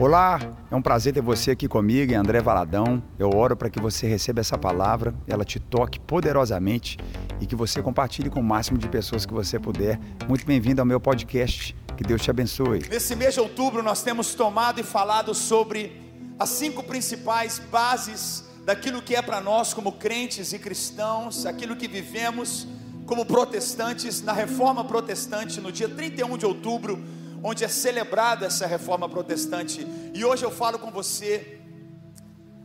Olá, 0.00 0.38
é 0.70 0.76
um 0.76 0.80
prazer 0.80 1.12
ter 1.12 1.20
você 1.20 1.50
aqui 1.50 1.66
comigo, 1.66 2.14
André 2.14 2.40
Valadão. 2.40 3.02
Eu 3.18 3.30
oro 3.34 3.56
para 3.56 3.68
que 3.68 3.80
você 3.80 4.06
receba 4.06 4.38
essa 4.38 4.56
palavra, 4.56 5.12
ela 5.26 5.44
te 5.44 5.58
toque 5.58 5.98
poderosamente 5.98 6.96
e 7.40 7.46
que 7.46 7.56
você 7.56 7.82
compartilhe 7.82 8.30
com 8.30 8.38
o 8.38 8.44
máximo 8.44 8.78
de 8.78 8.88
pessoas 8.88 9.26
que 9.26 9.34
você 9.34 9.58
puder. 9.58 9.98
Muito 10.28 10.46
bem-vindo 10.46 10.80
ao 10.80 10.86
meu 10.86 11.00
podcast. 11.00 11.74
Que 11.96 12.04
Deus 12.04 12.22
te 12.22 12.30
abençoe. 12.30 12.84
Nesse 12.88 13.16
mês 13.16 13.34
de 13.34 13.40
outubro, 13.40 13.82
nós 13.82 14.00
temos 14.00 14.36
tomado 14.36 14.78
e 14.80 14.84
falado 14.84 15.34
sobre 15.34 16.00
as 16.38 16.50
cinco 16.50 16.84
principais 16.84 17.58
bases 17.58 18.44
daquilo 18.64 19.02
que 19.02 19.16
é 19.16 19.20
para 19.20 19.40
nós 19.40 19.74
como 19.74 19.90
crentes 19.90 20.52
e 20.52 20.60
cristãos, 20.60 21.44
aquilo 21.44 21.74
que 21.74 21.88
vivemos 21.88 22.68
como 23.04 23.26
protestantes 23.26 24.22
na 24.22 24.32
reforma 24.32 24.84
protestante 24.84 25.60
no 25.60 25.72
dia 25.72 25.88
31 25.88 26.38
de 26.38 26.46
outubro 26.46 27.02
onde 27.42 27.64
é 27.64 27.68
celebrada 27.68 28.46
essa 28.46 28.66
reforma 28.66 29.08
protestante. 29.08 29.86
E 30.14 30.24
hoje 30.24 30.44
eu 30.44 30.50
falo 30.50 30.78
com 30.78 30.90
você 30.90 31.60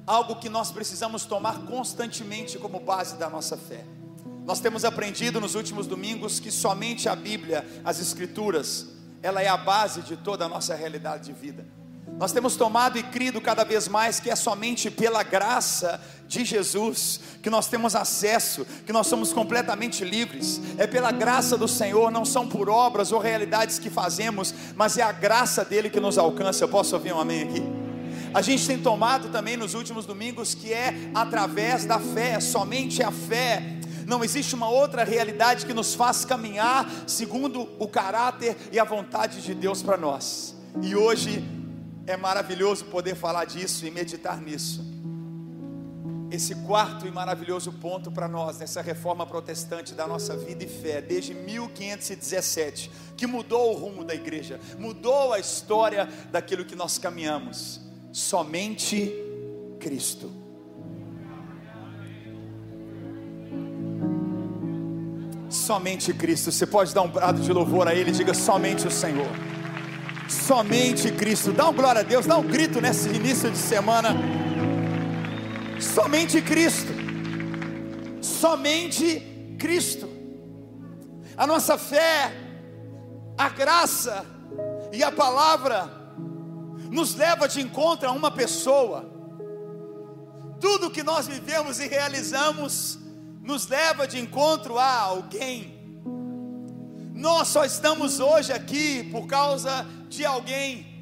algo 0.06 0.36
que 0.36 0.50
nós 0.50 0.72
precisamos 0.72 1.26
tomar 1.26 1.60
constantemente 1.66 2.58
como 2.58 2.80
base 2.80 3.18
da 3.18 3.30
nossa 3.30 3.58
fé. 3.58 3.86
Nós 4.46 4.60
temos 4.60 4.84
aprendido 4.84 5.40
nos 5.40 5.56
últimos 5.56 5.88
domingos 5.88 6.40
que 6.40 6.52
somente 6.52 7.08
a 7.08 7.16
Bíblia, 7.16 7.66
as 7.86 8.00
Escrituras, 8.00 8.88
ela 9.22 9.42
é 9.42 9.48
a 9.48 9.56
base 9.56 10.02
de 10.02 10.18
toda 10.18 10.46
a 10.46 10.50
nossa 10.50 10.76
realidade 10.76 11.26
de 11.26 11.34
vida. 11.34 11.66
Nós 12.18 12.32
temos 12.32 12.56
tomado 12.56 12.98
e 12.98 13.04
crido 13.04 13.42
cada 13.42 13.64
vez 13.64 13.88
mais 13.88 14.20
que 14.20 14.30
é 14.30 14.36
somente 14.36 14.90
pela 14.90 15.24
graça 15.24 16.00
de 16.28 16.46
Jesus 16.46 17.20
que 17.42 17.50
nós 17.50 17.68
temos 17.68 17.96
acesso, 17.96 18.66
que 18.86 18.94
nós 18.94 19.08
somos 19.08 19.34
completamente 19.34 20.06
livres. 20.06 20.62
É 20.78 20.88
pela 20.88 21.12
graça 21.12 21.58
do 21.58 21.68
Senhor, 21.68 22.12
não 22.12 22.24
são 22.24 22.48
por 22.48 22.70
obras 22.70 23.12
ou 23.12 23.20
realidades 23.20 23.80
que 23.80 23.90
fazemos, 23.90 24.54
mas 24.76 24.98
é 24.98 25.02
a 25.02 25.12
graça 25.12 25.66
dele 25.66 25.90
que 25.90 26.00
nos 26.00 26.18
alcança. 26.18 26.64
Eu 26.64 26.70
posso 26.70 26.96
ouvir 26.96 27.14
um 27.14 27.20
amém 27.20 27.44
aqui? 27.44 27.64
A 28.34 28.42
gente 28.42 28.66
tem 28.66 28.80
tomado 28.80 29.30
também 29.30 29.58
nos 29.58 29.74
últimos 29.74 30.06
domingos 30.06 30.56
que 30.56 30.74
é 30.74 30.94
através 31.14 31.86
da 31.86 32.00
fé, 32.00 32.40
somente 32.40 33.04
a 33.04 33.12
fé 33.12 33.80
não 34.06 34.24
existe 34.24 34.54
uma 34.54 34.68
outra 34.68 35.04
realidade 35.04 35.66
que 35.66 35.74
nos 35.74 35.94
faz 35.94 36.26
caminhar 36.26 36.90
segundo 37.08 37.70
o 37.80 37.88
caráter 37.88 38.58
e 38.72 38.80
a 38.80 38.84
vontade 38.84 39.42
de 39.42 39.54
Deus 39.54 39.82
para 39.82 39.98
nós. 39.98 40.56
E 40.82 40.96
hoje 40.96 41.44
é 42.06 42.18
maravilhoso 42.18 42.86
poder 42.86 43.16
falar 43.16 43.46
disso 43.46 43.86
e 43.86 43.92
meditar 43.92 44.42
nisso. 44.42 44.84
Esse 46.30 46.56
quarto 46.56 47.06
e 47.06 47.12
maravilhoso 47.12 47.72
ponto 47.74 48.12
para 48.12 48.28
nós, 48.28 48.58
nessa 48.58 48.82
reforma 48.82 49.24
protestante 49.26 49.94
da 49.94 50.08
nossa 50.08 50.36
vida 50.36 50.64
e 50.64 50.68
fé, 50.68 51.00
desde 51.00 51.34
1517, 51.34 52.90
que 53.16 53.28
mudou 53.28 53.72
o 53.72 53.78
rumo 53.78 54.04
da 54.04 54.16
igreja, 54.16 54.60
mudou 54.80 55.32
a 55.32 55.40
história 55.40 56.10
daquilo 56.32 56.66
que 56.66 56.76
nós 56.76 56.98
caminhamos. 56.98 57.80
Somente 58.12 59.14
Cristo. 59.80 60.32
Somente 65.50 66.12
Cristo. 66.16 66.52
Você 66.52 66.66
pode 66.66 66.96
dar 66.96 67.04
um 67.04 67.10
brado 67.10 67.42
de 67.42 67.54
louvor 67.54 67.88
a 67.88 67.94
Ele, 67.94 68.12
diga 68.12 68.34
somente 68.34 68.88
o 68.88 68.92
Senhor. 68.92 69.53
Somente 70.30 71.12
Cristo. 71.12 71.52
Dá 71.52 71.70
um 71.70 71.74
glória 71.74 72.02
a 72.02 72.04
Deus, 72.04 72.26
dá 72.26 72.38
um 72.38 72.48
grito 72.48 72.80
nesse 72.82 73.10
início 73.10 73.52
de 73.52 73.58
semana. 73.58 74.10
Somente 75.80 76.42
Cristo. 76.42 76.94
Somente 78.22 79.56
Cristo. 79.60 80.10
A 81.36 81.48
nossa 81.48 81.78
fé, 81.78 82.32
a 83.38 83.50
graça 83.50 84.26
e 84.92 85.04
a 85.04 85.12
palavra 85.12 85.90
nos 86.92 87.16
leva 87.16 87.48
de 87.48 87.60
encontro 87.62 88.08
a 88.08 88.12
uma 88.12 88.30
pessoa. 88.30 89.12
Tudo 90.60 90.92
que 90.92 91.04
nós 91.04 91.28
vivemos 91.28 91.80
e 91.80 91.88
realizamos 91.88 93.00
nos 93.42 93.68
leva 93.68 94.08
de 94.08 94.20
encontro 94.20 94.78
a 94.78 95.00
alguém. 95.00 95.74
Nós 97.14 97.50
só 97.50 97.66
estamos 97.66 98.20
hoje 98.20 98.54
aqui 98.54 99.04
por 99.12 99.28
causa 99.28 99.86
de 100.16 100.26
alguém. 100.26 100.94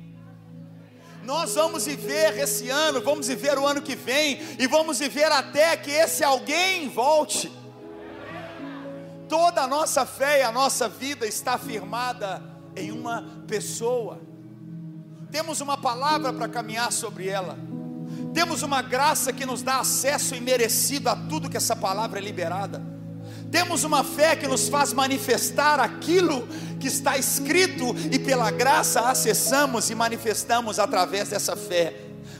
Nós 1.23 1.53
vamos 1.53 1.85
viver 1.85 2.37
esse 2.39 2.69
ano, 2.69 3.01
vamos 3.01 3.27
viver 3.27 3.57
o 3.57 3.65
ano 3.65 3.81
que 3.81 3.95
vem, 3.95 4.39
e 4.57 4.65
vamos 4.67 4.99
viver 4.99 5.31
até 5.31 5.77
que 5.77 5.91
esse 5.91 6.23
alguém 6.23 6.89
volte. 6.89 7.51
Toda 9.29 9.61
a 9.61 9.67
nossa 9.67 10.05
fé 10.05 10.39
e 10.39 10.43
a 10.43 10.51
nossa 10.51 10.89
vida 10.89 11.27
está 11.27 11.57
firmada 11.57 12.41
em 12.75 12.91
uma 12.91 13.43
pessoa. 13.47 14.19
Temos 15.31 15.61
uma 15.61 15.77
palavra 15.77 16.33
para 16.33 16.49
caminhar 16.49 16.91
sobre 16.91 17.27
ela. 17.27 17.57
Temos 18.33 18.63
uma 18.63 18.81
graça 18.81 19.31
que 19.31 19.45
nos 19.45 19.61
dá 19.61 19.79
acesso 19.79 20.35
imerecido 20.35 21.07
a 21.07 21.15
tudo 21.15 21.49
que 21.49 21.57
essa 21.57 21.75
palavra 21.75 22.19
é 22.19 22.21
liberada. 22.21 22.81
Temos 23.51 23.83
uma 23.83 24.03
fé 24.03 24.35
que 24.35 24.47
nos 24.47 24.69
faz 24.69 24.93
manifestar 24.93 25.79
aquilo 25.79 26.47
que 26.79 26.87
está 26.87 27.17
escrito 27.17 27.93
e 28.09 28.17
pela 28.17 28.49
graça 28.49 29.01
acessamos 29.01 29.89
e 29.89 29.95
manifestamos 29.95 30.79
através 30.79 31.29
dessa 31.29 31.55
fé. 31.55 31.93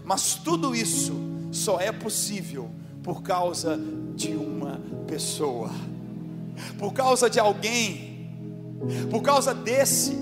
Mas 0.05 0.35
tudo 0.35 0.73
isso 0.73 1.13
só 1.51 1.79
é 1.79 1.91
possível 1.91 2.71
por 3.03 3.21
causa 3.21 3.77
de 4.15 4.29
uma 4.29 4.79
pessoa, 5.05 5.69
por 6.79 6.93
causa 6.93 7.29
de 7.29 7.39
alguém, 7.39 8.31
por 9.09 9.21
causa 9.21 9.53
desse 9.53 10.17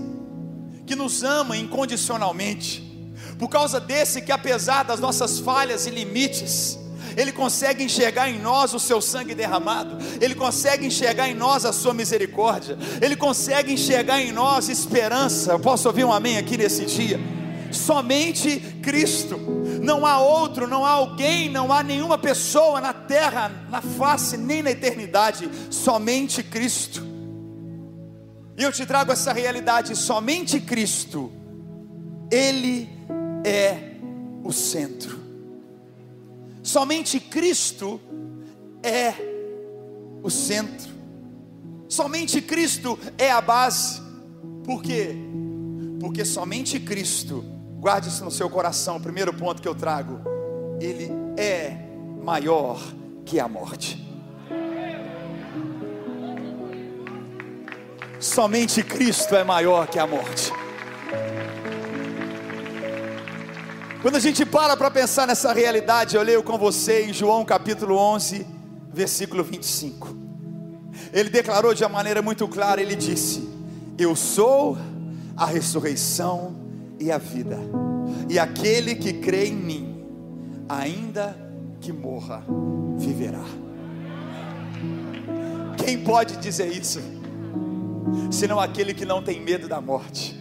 que 0.88 0.96
nos 0.96 1.24
ama 1.24 1.56
incondicionalmente, 1.56 3.14
por 3.38 3.48
causa 3.48 3.80
desse 3.80 4.22
que, 4.22 4.32
apesar 4.32 4.84
das 4.84 5.00
nossas 5.00 5.40
falhas 5.40 5.86
e 5.86 5.92
limites, 5.92 6.80
ele 7.20 7.34
consegue 7.34 7.84
enxergar 7.84 8.30
em 8.30 8.40
nós 8.40 8.74
o 8.74 8.80
seu 8.80 9.02
sangue 9.02 9.36
derramado, 9.36 9.98
Ele 10.22 10.34
consegue 10.34 10.86
enxergar 10.86 11.28
em 11.28 11.34
nós 11.34 11.66
a 11.66 11.74
sua 11.74 11.94
misericórdia, 11.94 12.78
Ele 13.02 13.14
consegue 13.14 13.74
enxergar 13.74 14.22
em 14.22 14.32
nós 14.32 14.70
esperança. 14.70 15.52
Eu 15.52 15.60
posso 15.60 15.90
ouvir 15.90 16.06
um 16.06 16.14
amém 16.14 16.38
aqui 16.38 16.56
nesse 16.56 16.86
dia? 16.86 17.20
Somente 17.74 18.58
Cristo, 18.82 19.38
não 19.84 20.06
há 20.06 20.18
outro, 20.22 20.66
não 20.66 20.86
há 20.86 20.92
alguém, 20.92 21.50
não 21.50 21.74
há 21.74 21.84
nenhuma 21.84 22.18
pessoa 22.18 22.80
na 22.80 22.94
terra, 22.94 23.52
na 23.70 23.82
face, 23.82 24.38
nem 24.38 24.64
na 24.64 24.72
eternidade, 24.72 25.50
somente 25.70 26.42
Cristo. 26.42 27.06
E 28.58 28.64
eu 28.64 28.72
te 28.72 28.86
trago 28.86 29.12
essa 29.12 29.34
realidade: 29.34 29.94
somente 29.94 30.58
Cristo, 30.62 31.30
Ele 32.32 32.90
é 33.44 33.96
o 34.42 34.54
centro. 34.54 35.19
Somente 36.70 37.20
Cristo 37.20 38.00
é 38.84 39.12
o 40.22 40.30
centro. 40.30 40.88
Somente 41.88 42.44
Cristo 42.44 43.00
é 43.18 43.32
a 43.32 43.42
base. 43.42 44.00
Por 44.64 44.84
quê? 44.84 45.16
Porque 46.00 46.24
somente 46.24 46.80
Cristo, 46.80 47.44
guarde 47.80 48.10
isso 48.10 48.24
no 48.24 48.30
seu 48.30 48.48
coração, 48.52 48.98
o 48.98 49.02
primeiro 49.02 49.34
ponto 49.34 49.64
que 49.64 49.68
eu 49.68 49.74
trago, 49.74 50.20
ele 50.80 51.10
é 51.36 51.76
maior 52.22 52.80
que 53.26 53.40
a 53.40 53.48
morte. 53.48 54.08
Somente 58.20 58.84
Cristo 58.84 59.36
é 59.36 59.44
maior 59.44 59.88
que 59.88 59.98
a 59.98 60.06
morte. 60.06 60.54
Quando 64.02 64.16
a 64.16 64.20
gente 64.20 64.46
para 64.46 64.78
para 64.78 64.90
pensar 64.90 65.28
nessa 65.28 65.52
realidade, 65.52 66.16
eu 66.16 66.22
leio 66.22 66.42
com 66.42 66.58
você 66.58 67.04
em 67.04 67.12
João 67.12 67.44
capítulo 67.44 67.98
11, 67.98 68.48
versículo 68.94 69.44
25. 69.44 70.16
Ele 71.12 71.30
declarou 71.30 71.74
de 71.74 71.84
uma 71.84 71.90
maneira 71.90 72.22
muito 72.22 72.48
clara: 72.48 72.82
Ele 72.82 72.96
disse: 72.96 73.50
Eu 73.98 74.16
sou 74.16 74.78
a 75.36 75.46
ressurreição 75.46 76.56
e 76.98 77.12
a 77.12 77.18
vida, 77.18 77.60
e 78.30 78.40
aquele 78.40 78.96
que 78.96 79.12
crê 79.12 79.48
em 79.48 79.56
mim, 79.56 80.06
ainda 80.70 81.38
que 81.82 81.92
morra, 81.92 82.42
viverá. 82.96 83.44
Quem 85.84 86.02
pode 86.06 86.38
dizer 86.38 86.72
isso? 86.72 87.02
Senão 88.32 88.62
aquele 88.62 88.94
que 88.94 89.04
não 89.04 89.22
tem 89.22 89.42
medo 89.42 89.68
da 89.68 89.82
morte, 89.82 90.40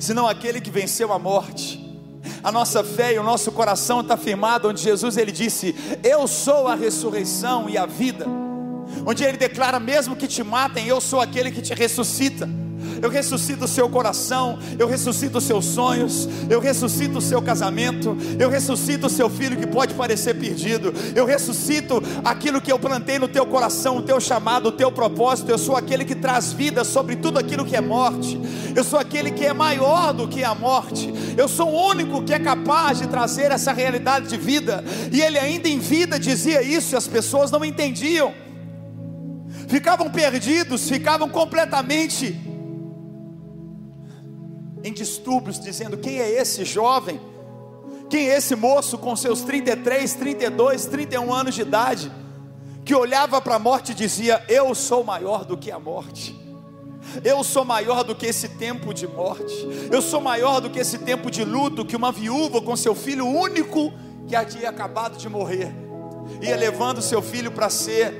senão 0.00 0.26
aquele 0.26 0.62
que 0.62 0.70
venceu 0.70 1.12
a 1.12 1.18
morte 1.18 1.75
a 2.46 2.52
nossa 2.52 2.84
fé 2.84 3.12
e 3.12 3.18
o 3.18 3.24
nosso 3.24 3.50
coração 3.50 4.02
está 4.02 4.16
firmado 4.16 4.68
onde 4.68 4.80
Jesus 4.80 5.16
ele 5.16 5.32
disse: 5.32 5.74
Eu 6.04 6.28
sou 6.28 6.68
a 6.68 6.76
ressurreição 6.76 7.68
e 7.68 7.76
a 7.76 7.86
vida. 7.86 8.24
Onde 9.04 9.24
ele 9.24 9.36
declara: 9.36 9.80
mesmo 9.80 10.14
que 10.14 10.28
te 10.28 10.44
matem, 10.44 10.86
eu 10.86 11.00
sou 11.00 11.20
aquele 11.20 11.50
que 11.50 11.60
te 11.60 11.74
ressuscita. 11.74 12.48
Eu 13.06 13.10
ressuscito 13.10 13.64
o 13.64 13.68
seu 13.68 13.88
coração, 13.88 14.58
eu 14.76 14.88
ressuscito 14.88 15.38
os 15.38 15.44
seus 15.44 15.64
sonhos, 15.64 16.28
eu 16.50 16.58
ressuscito 16.58 17.18
o 17.18 17.20
seu 17.20 17.40
casamento, 17.40 18.16
eu 18.36 18.50
ressuscito 18.50 19.06
o 19.06 19.10
seu 19.10 19.30
filho 19.30 19.56
que 19.56 19.66
pode 19.66 19.94
parecer 19.94 20.34
perdido, 20.34 20.92
eu 21.14 21.24
ressuscito 21.24 22.02
aquilo 22.24 22.60
que 22.60 22.70
eu 22.70 22.78
plantei 22.80 23.18
no 23.18 23.28
teu 23.28 23.46
coração, 23.46 23.98
o 23.98 24.02
teu 24.02 24.20
chamado, 24.20 24.70
o 24.70 24.72
teu 24.72 24.90
propósito. 24.90 25.50
Eu 25.50 25.58
sou 25.58 25.76
aquele 25.76 26.04
que 26.04 26.16
traz 26.16 26.52
vida 26.52 26.82
sobre 26.82 27.14
tudo 27.14 27.38
aquilo 27.38 27.64
que 27.64 27.76
é 27.76 27.80
morte, 27.80 28.40
eu 28.74 28.82
sou 28.82 28.98
aquele 28.98 29.30
que 29.30 29.46
é 29.46 29.52
maior 29.52 30.12
do 30.12 30.26
que 30.26 30.42
a 30.42 30.54
morte, 30.54 31.14
eu 31.36 31.46
sou 31.46 31.68
o 31.68 31.88
único 31.88 32.22
que 32.24 32.34
é 32.34 32.40
capaz 32.40 32.98
de 32.98 33.06
trazer 33.06 33.52
essa 33.52 33.72
realidade 33.72 34.28
de 34.28 34.36
vida, 34.36 34.84
e 35.12 35.20
ele 35.20 35.38
ainda 35.38 35.68
em 35.68 35.78
vida 35.78 36.18
dizia 36.18 36.60
isso 36.60 36.94
e 36.94 36.96
as 36.96 37.06
pessoas 37.06 37.52
não 37.52 37.64
entendiam 37.64 38.34
ficavam 39.68 40.08
perdidos, 40.08 40.88
ficavam 40.88 41.28
completamente 41.28 42.55
em 44.86 44.92
distúrbios, 44.92 45.58
dizendo: 45.58 45.98
quem 45.98 46.20
é 46.20 46.30
esse 46.30 46.64
jovem? 46.64 47.20
Quem 48.08 48.30
é 48.30 48.36
esse 48.36 48.54
moço 48.54 48.96
com 48.96 49.16
seus 49.16 49.42
33, 49.42 50.14
32, 50.14 50.86
31 50.86 51.34
anos 51.34 51.54
de 51.56 51.62
idade, 51.62 52.12
que 52.84 52.94
olhava 52.94 53.40
para 53.40 53.56
a 53.56 53.58
morte 53.58 53.90
e 53.92 53.94
dizia: 53.94 54.44
Eu 54.48 54.74
sou 54.74 55.02
maior 55.02 55.44
do 55.44 55.56
que 55.56 55.72
a 55.72 55.78
morte. 55.78 56.38
Eu 57.24 57.42
sou 57.42 57.64
maior 57.64 58.04
do 58.04 58.14
que 58.14 58.26
esse 58.26 58.50
tempo 58.50 58.94
de 58.94 59.06
morte. 59.06 59.54
Eu 59.90 60.00
sou 60.00 60.20
maior 60.20 60.60
do 60.60 60.70
que 60.70 60.78
esse 60.78 60.98
tempo 60.98 61.30
de 61.30 61.44
luto 61.44 61.84
que 61.84 61.96
uma 61.96 62.12
viúva 62.12 62.60
com 62.60 62.76
seu 62.76 62.94
filho 62.94 63.26
único 63.26 63.92
que 64.28 64.34
havia 64.34 64.68
acabado 64.68 65.16
de 65.16 65.28
morrer 65.28 65.72
ia 66.42 66.56
levando 66.56 67.00
seu 67.00 67.22
filho 67.22 67.50
para 67.50 67.70
ser 67.70 68.14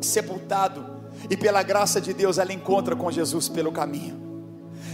sepultado. 0.00 0.84
E 1.30 1.36
pela 1.36 1.62
graça 1.62 2.00
de 2.00 2.12
Deus 2.12 2.38
ela 2.38 2.52
encontra 2.52 2.94
com 2.94 3.10
Jesus 3.10 3.48
pelo 3.48 3.72
caminho. 3.72 4.27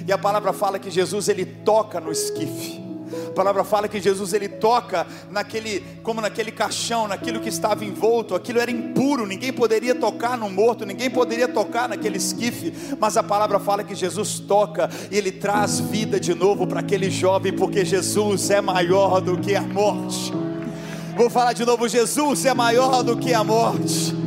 E 0.06 0.12
a 0.12 0.18
palavra 0.18 0.52
fala 0.52 0.78
que 0.78 0.90
Jesus 0.90 1.28
ele 1.28 1.44
toca 1.44 2.00
no 2.00 2.12
esquife. 2.12 2.84
A 3.28 3.30
palavra 3.32 3.64
fala 3.64 3.88
que 3.88 4.00
Jesus 4.00 4.32
ele 4.32 4.48
toca 4.48 5.06
naquele, 5.30 5.80
como 6.02 6.20
naquele 6.20 6.50
caixão, 6.50 7.06
naquilo 7.06 7.40
que 7.40 7.48
estava 7.48 7.84
envolto, 7.84 8.34
aquilo 8.34 8.58
era 8.58 8.70
impuro, 8.70 9.26
ninguém 9.26 9.52
poderia 9.52 9.94
tocar 9.94 10.36
no 10.36 10.50
morto, 10.50 10.86
ninguém 10.86 11.10
poderia 11.10 11.48
tocar 11.48 11.88
naquele 11.88 12.16
esquife, 12.16 12.72
mas 12.98 13.16
a 13.16 13.22
palavra 13.22 13.58
fala 13.60 13.84
que 13.84 13.94
Jesus 13.94 14.38
toca 14.40 14.90
e 15.10 15.16
ele 15.16 15.32
traz 15.32 15.80
vida 15.80 16.18
de 16.18 16.34
novo 16.34 16.66
para 16.66 16.80
aquele 16.80 17.10
jovem, 17.10 17.52
porque 17.52 17.84
Jesus 17.84 18.50
é 18.50 18.60
maior 18.60 19.20
do 19.20 19.38
que 19.38 19.54
a 19.54 19.62
morte. 19.62 20.32
Vou 21.16 21.30
falar 21.30 21.52
de 21.52 21.64
novo: 21.64 21.88
Jesus 21.88 22.44
é 22.44 22.54
maior 22.54 23.02
do 23.02 23.16
que 23.16 23.32
a 23.32 23.44
morte. 23.44 24.24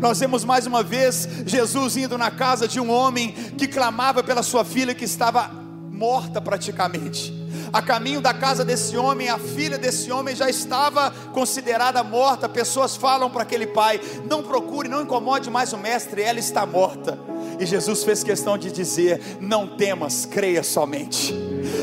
Nós 0.00 0.18
vemos 0.18 0.44
mais 0.46 0.66
uma 0.66 0.82
vez 0.82 1.28
Jesus 1.44 1.94
indo 1.98 2.16
na 2.16 2.30
casa 2.30 2.66
de 2.66 2.80
um 2.80 2.90
homem 2.90 3.32
que 3.32 3.68
clamava 3.68 4.22
pela 4.22 4.42
sua 4.42 4.64
filha 4.64 4.94
que 4.94 5.04
estava 5.04 5.50
morta 5.90 6.40
praticamente. 6.40 7.38
A 7.70 7.82
caminho 7.82 8.20
da 8.20 8.32
casa 8.32 8.64
desse 8.64 8.96
homem, 8.96 9.28
a 9.28 9.38
filha 9.38 9.76
desse 9.76 10.10
homem 10.10 10.34
já 10.34 10.48
estava 10.48 11.10
considerada 11.34 12.02
morta. 12.02 12.48
Pessoas 12.48 12.96
falam 12.96 13.28
para 13.28 13.42
aquele 13.42 13.66
pai: 13.66 14.00
Não 14.28 14.42
procure, 14.42 14.88
não 14.88 15.02
incomode 15.02 15.50
mais 15.50 15.74
o 15.74 15.78
mestre, 15.78 16.22
ela 16.22 16.38
está 16.38 16.64
morta. 16.64 17.18
E 17.60 17.66
Jesus 17.66 18.02
fez 18.02 18.24
questão 18.24 18.56
de 18.56 18.72
dizer: 18.72 19.20
Não 19.38 19.66
temas, 19.66 20.24
creia 20.24 20.62
somente. 20.62 21.34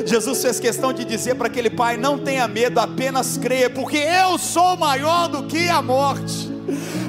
Jesus 0.06 0.42
fez 0.42 0.60
questão 0.60 0.92
de 0.92 1.06
dizer 1.06 1.36
para 1.36 1.48
aquele 1.48 1.70
pai: 1.70 1.96
Não 1.96 2.18
tenha 2.18 2.48
medo, 2.48 2.80
apenas 2.80 3.38
creia, 3.38 3.70
porque 3.70 3.98
eu 3.98 4.40
sou 4.40 4.76
maior 4.76 5.28
do 5.28 5.44
que 5.44 5.70
a 5.70 5.82
morte. 5.84 6.58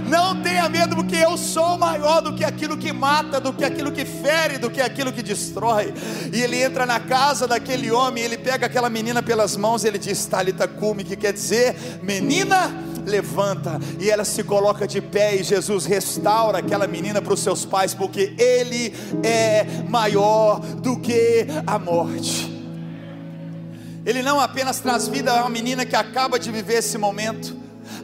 Não 0.08 0.42
tenha 0.42 0.68
medo, 0.68 0.96
porque 0.96 1.16
eu 1.16 1.36
sou 1.36 1.76
maior 1.76 2.20
do 2.20 2.34
que 2.34 2.44
aquilo 2.44 2.76
que 2.76 2.92
mata, 2.92 3.40
do 3.40 3.52
que 3.52 3.64
aquilo 3.64 3.92
que 3.92 4.04
fere, 4.04 4.58
do 4.58 4.70
que 4.70 4.80
aquilo 4.80 5.12
que 5.12 5.22
destrói. 5.22 5.92
E 6.32 6.40
ele 6.40 6.62
entra 6.62 6.86
na 6.86 6.98
casa 6.98 7.46
daquele 7.46 7.90
homem, 7.90 8.24
ele 8.24 8.38
pega 8.38 8.66
aquela 8.66 8.88
menina 8.88 9.22
pelas 9.22 9.56
mãos, 9.56 9.84
ele 9.84 9.98
diz: 9.98 10.24
Talita 10.26 10.66
cume, 10.66 11.04
que 11.04 11.16
quer 11.16 11.32
dizer, 11.32 11.76
menina, 12.02 12.72
levanta. 13.04 13.78
E 13.98 14.10
ela 14.10 14.24
se 14.24 14.42
coloca 14.44 14.86
de 14.86 15.00
pé, 15.00 15.36
e 15.36 15.42
Jesus 15.42 15.84
restaura 15.86 16.58
aquela 16.58 16.86
menina 16.86 17.20
para 17.20 17.34
os 17.34 17.40
seus 17.40 17.64
pais, 17.64 17.94
porque 17.94 18.34
ele 18.38 18.94
é 19.22 19.64
maior 19.88 20.60
do 20.60 20.98
que 20.98 21.46
a 21.66 21.78
morte. 21.78 22.56
Ele 24.06 24.22
não 24.22 24.40
apenas 24.40 24.80
traz 24.80 25.06
vida 25.06 25.32
a 25.32 25.42
uma 25.42 25.50
menina 25.50 25.84
que 25.84 25.94
acaba 25.94 26.38
de 26.38 26.50
viver 26.50 26.78
esse 26.78 26.96
momento, 26.96 27.54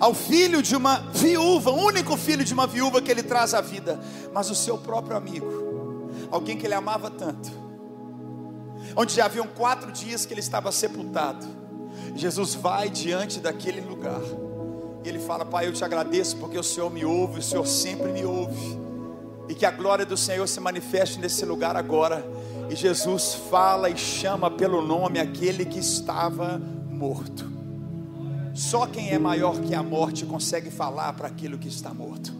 ao 0.00 0.14
filho 0.14 0.62
de 0.62 0.74
uma 0.74 0.98
viúva, 1.12 1.70
o 1.70 1.84
único 1.84 2.16
filho 2.16 2.44
de 2.44 2.52
uma 2.52 2.66
viúva 2.66 3.00
que 3.00 3.10
ele 3.10 3.22
traz 3.22 3.54
à 3.54 3.60
vida, 3.60 4.00
mas 4.32 4.50
o 4.50 4.54
seu 4.54 4.78
próprio 4.78 5.16
amigo, 5.16 6.10
alguém 6.30 6.56
que 6.56 6.66
ele 6.66 6.74
amava 6.74 7.10
tanto, 7.10 7.50
onde 8.96 9.14
já 9.14 9.26
haviam 9.26 9.46
quatro 9.46 9.90
dias 9.92 10.26
que 10.26 10.32
ele 10.32 10.40
estava 10.40 10.70
sepultado. 10.72 11.46
Jesus 12.16 12.54
vai 12.54 12.88
diante 12.88 13.40
daquele 13.40 13.80
lugar 13.80 14.20
e 15.04 15.08
ele 15.08 15.18
fala: 15.18 15.44
Pai, 15.44 15.66
eu 15.66 15.72
te 15.72 15.84
agradeço 15.84 16.36
porque 16.36 16.58
o 16.58 16.62
Senhor 16.62 16.90
me 16.90 17.04
ouve, 17.04 17.40
o 17.40 17.42
Senhor 17.42 17.66
sempre 17.66 18.10
me 18.10 18.24
ouve, 18.24 18.78
e 19.48 19.54
que 19.54 19.66
a 19.66 19.70
glória 19.70 20.06
do 20.06 20.16
Senhor 20.16 20.46
se 20.48 20.60
manifeste 20.60 21.18
nesse 21.18 21.44
lugar 21.44 21.76
agora. 21.76 22.24
E 22.70 22.74
Jesus 22.74 23.34
fala 23.50 23.90
e 23.90 23.96
chama 23.96 24.50
pelo 24.50 24.80
nome 24.80 25.20
aquele 25.20 25.66
que 25.66 25.78
estava 25.78 26.58
morto. 26.88 27.53
Só 28.54 28.86
quem 28.86 29.10
é 29.10 29.18
maior 29.18 29.60
que 29.60 29.74
a 29.74 29.82
morte 29.82 30.24
consegue 30.24 30.70
falar 30.70 31.12
para 31.14 31.26
aquilo 31.26 31.58
que 31.58 31.66
está 31.66 31.92
morto. 31.92 32.32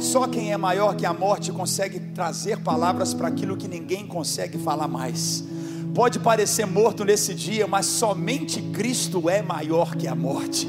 Só 0.00 0.26
quem 0.26 0.50
é 0.50 0.56
maior 0.56 0.96
que 0.96 1.04
a 1.04 1.12
morte 1.12 1.52
consegue 1.52 2.00
trazer 2.00 2.60
palavras 2.60 3.12
para 3.12 3.28
aquilo 3.28 3.54
que 3.54 3.68
ninguém 3.68 4.06
consegue 4.06 4.56
falar 4.56 4.88
mais. 4.88 5.44
Pode 5.94 6.18
parecer 6.18 6.66
morto 6.66 7.04
nesse 7.04 7.34
dia, 7.34 7.66
mas 7.66 7.84
somente 7.84 8.62
Cristo 8.62 9.28
é 9.28 9.42
maior 9.42 9.94
que 9.94 10.08
a 10.08 10.14
morte. 10.14 10.66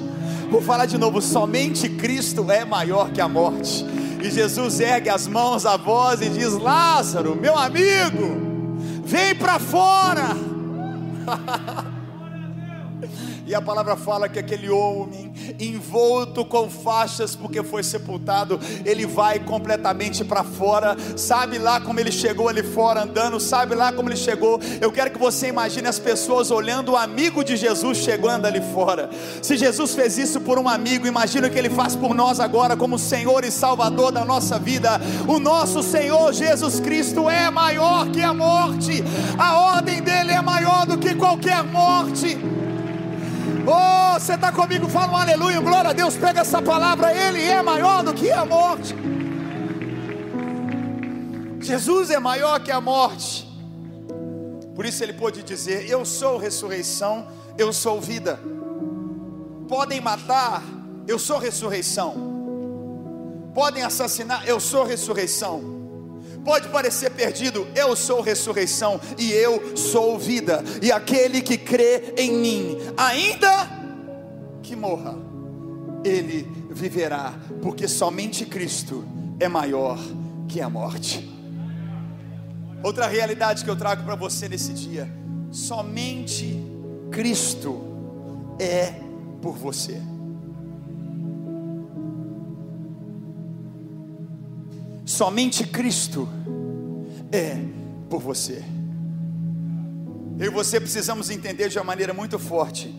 Vou 0.52 0.62
falar 0.62 0.86
de 0.86 0.98
novo: 0.98 1.22
somente 1.22 1.88
Cristo 1.88 2.52
é 2.52 2.66
maior 2.66 3.12
que 3.12 3.22
a 3.22 3.28
morte. 3.30 3.86
E 4.22 4.30
Jesus 4.30 4.82
ergue 4.82 5.10
as 5.10 5.28
mãos 5.28 5.66
à 5.66 5.78
voz 5.78 6.22
e 6.22 6.30
diz: 6.30 6.54
Lázaro, 6.54 7.38
meu 7.38 7.58
amigo, 7.58 8.76
vem 9.06 9.34
para 9.34 9.60
fora. 9.60 10.36
E 13.48 13.56
a 13.56 13.62
palavra 13.62 13.96
fala 13.96 14.28
que 14.28 14.38
aquele 14.38 14.70
homem, 14.70 15.32
envolto 15.58 16.44
com 16.44 16.70
faixas, 16.70 17.34
porque 17.34 17.64
foi 17.64 17.82
sepultado, 17.82 18.60
ele 18.84 19.06
vai 19.06 19.40
completamente 19.40 20.26
para 20.26 20.44
fora. 20.44 20.98
Sabe 21.16 21.58
lá 21.58 21.80
como 21.80 21.98
ele 21.98 22.12
chegou 22.12 22.50
ali 22.50 22.62
fora 22.62 23.04
andando? 23.04 23.40
Sabe 23.40 23.74
lá 23.74 23.94
como 23.94 24.10
ele 24.10 24.18
chegou? 24.18 24.60
Eu 24.82 24.92
quero 24.92 25.12
que 25.12 25.18
você 25.18 25.48
imagine 25.48 25.88
as 25.88 25.98
pessoas 25.98 26.52
olhando 26.52 26.92
o 26.92 26.98
amigo 26.98 27.42
de 27.42 27.56
Jesus 27.56 28.00
chegando 28.00 28.46
ali 28.46 28.60
fora. 28.74 29.10
Se 29.42 29.56
Jesus 29.56 29.96
fez 29.96 30.18
isso 30.18 30.42
por 30.42 30.60
um 30.60 30.68
amigo, 30.68 31.08
imagina 31.08 31.48
o 31.48 31.50
que 31.50 31.58
ele 31.58 31.70
faz 31.70 31.96
por 31.96 32.14
nós 32.14 32.42
agora, 32.42 32.76
como 32.76 33.00
Senhor 33.00 33.46
e 33.46 33.52
Salvador 33.52 34.12
da 34.12 34.26
nossa 34.26 34.60
vida. 34.60 35.00
O 35.26 35.40
nosso 35.40 35.82
Senhor 35.82 36.34
Jesus 36.34 36.82
Cristo 36.82 37.30
é 37.30 37.50
maior 37.50 38.10
que 38.12 38.22
a 38.22 38.34
morte, 38.34 39.02
a 39.38 39.58
ordem 39.58 40.02
dele 40.02 40.34
é 40.34 40.42
maior 40.42 40.86
do 40.86 40.98
que 40.98 41.16
qualquer 41.16 41.64
morte. 41.64 42.38
Oh, 43.70 44.18
você 44.18 44.36
está 44.36 44.50
comigo? 44.50 44.88
Fala 44.88 45.12
um 45.12 45.18
aleluia, 45.18 45.60
glória 45.60 45.90
a 45.90 45.94
Deus. 45.94 46.16
Pega 46.16 46.40
essa 46.40 46.62
palavra, 46.62 47.14
Ele 47.14 47.44
é 47.44 47.62
maior 47.62 48.02
do 48.02 48.14
que 48.14 48.32
a 48.32 48.46
morte. 48.46 48.96
Jesus 51.60 52.10
é 52.10 52.18
maior 52.18 52.62
que 52.62 52.72
a 52.72 52.80
morte. 52.80 53.46
Por 54.74 54.86
isso 54.86 55.04
ele 55.04 55.12
pôde 55.12 55.44
dizer: 55.44 55.90
Eu 55.90 56.06
sou 56.06 56.38
ressurreição, 56.38 57.28
eu 57.58 57.74
sou 57.74 58.00
vida. 58.00 58.40
Podem 59.68 60.00
matar, 60.00 60.64
eu 61.06 61.20
sou 61.20 61.38
ressurreição. 61.38 62.16
Podem 63.54 63.84
assassinar, 63.84 64.48
eu 64.48 64.60
sou 64.60 64.86
ressurreição 64.86 65.77
pode 66.48 66.70
parecer 66.70 67.12
perdido, 67.12 67.68
eu 67.76 67.94
sou 67.94 68.22
ressurreição 68.22 69.02
e 69.18 69.34
eu 69.34 69.76
sou 69.76 70.18
vida, 70.18 70.64
e 70.82 70.90
aquele 70.94 71.42
que 71.42 71.58
crê 71.58 72.14
em 72.16 72.32
mim, 72.32 72.78
ainda 72.96 73.70
que 74.64 74.74
morra, 74.74 75.18
ele 76.06 76.50
viverá, 76.72 77.34
porque 77.62 77.86
somente 77.86 78.46
Cristo 78.46 79.04
é 79.42 79.50
maior 79.50 80.00
que 80.48 80.62
a 80.62 80.70
morte. 80.70 81.30
Outra 82.82 83.08
realidade 83.08 83.66
que 83.66 83.70
eu 83.70 83.76
trago 83.76 84.06
para 84.06 84.16
você 84.16 84.48
nesse 84.48 84.72
dia: 84.72 85.12
somente 85.52 86.64
Cristo 87.12 87.82
é 88.58 88.94
por 89.42 89.58
você. 89.58 90.02
Somente 95.06 95.66
Cristo 95.66 96.37
é 97.32 97.58
por 98.10 98.22
você. 98.22 98.64
Eu 100.40 100.46
e 100.46 100.50
você 100.50 100.80
precisamos 100.80 101.30
entender 101.30 101.70
de 101.70 101.78
uma 101.78 101.84
maneira 101.84 102.14
muito 102.14 102.38
forte 102.38 102.94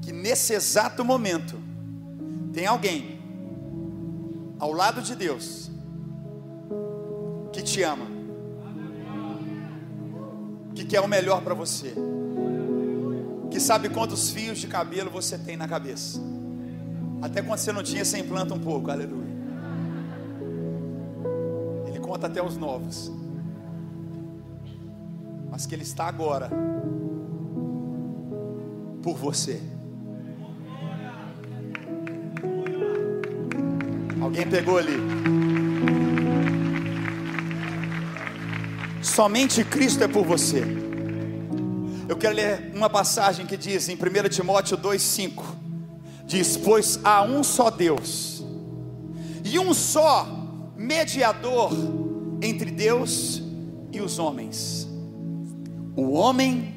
que 0.00 0.12
nesse 0.12 0.54
exato 0.54 1.04
momento 1.04 1.56
tem 2.52 2.66
alguém 2.66 3.20
ao 4.58 4.72
lado 4.72 5.02
de 5.02 5.14
Deus 5.14 5.70
que 7.52 7.62
te 7.62 7.82
ama. 7.82 8.12
que 10.92 10.96
é 10.96 11.00
o 11.00 11.08
melhor 11.08 11.40
para 11.40 11.54
você, 11.54 11.94
que 13.50 13.58
sabe 13.58 13.88
quantos 13.88 14.28
fios 14.28 14.58
de 14.58 14.66
cabelo 14.66 15.10
você 15.10 15.38
tem 15.38 15.56
na 15.56 15.66
cabeça, 15.66 16.20
até 17.22 17.40
quando 17.40 17.60
você 17.60 17.72
não 17.72 17.82
tinha, 17.82 18.04
você 18.04 18.18
implanta 18.18 18.52
um 18.52 18.58
pouco, 18.58 18.90
aleluia. 18.90 19.21
Conta 22.12 22.26
até 22.26 22.44
os 22.44 22.58
novos, 22.58 23.10
mas 25.50 25.64
que 25.64 25.74
Ele 25.74 25.82
está 25.82 26.04
agora 26.04 26.50
por 29.02 29.16
você. 29.16 29.58
Alguém 34.20 34.46
pegou 34.46 34.76
ali? 34.76 34.92
Somente 39.02 39.64
Cristo 39.64 40.04
é 40.04 40.08
por 40.08 40.26
você. 40.26 40.64
Eu 42.06 42.18
quero 42.18 42.34
ler 42.34 42.72
uma 42.74 42.90
passagem 42.90 43.46
que 43.46 43.56
diz 43.56 43.88
em 43.88 43.94
1 43.94 44.28
Timóteo 44.28 44.76
2,5: 44.76 45.42
Diz: 46.26 46.58
Pois 46.58 47.00
há 47.02 47.22
um 47.22 47.42
só 47.42 47.70
Deus, 47.70 48.44
e 49.42 49.58
um 49.58 49.72
só 49.72 50.26
mediador 50.76 52.01
entre 52.42 52.70
Deus 52.70 53.40
e 53.92 54.00
os 54.00 54.18
homens, 54.18 54.88
o 55.94 56.12
homem 56.12 56.74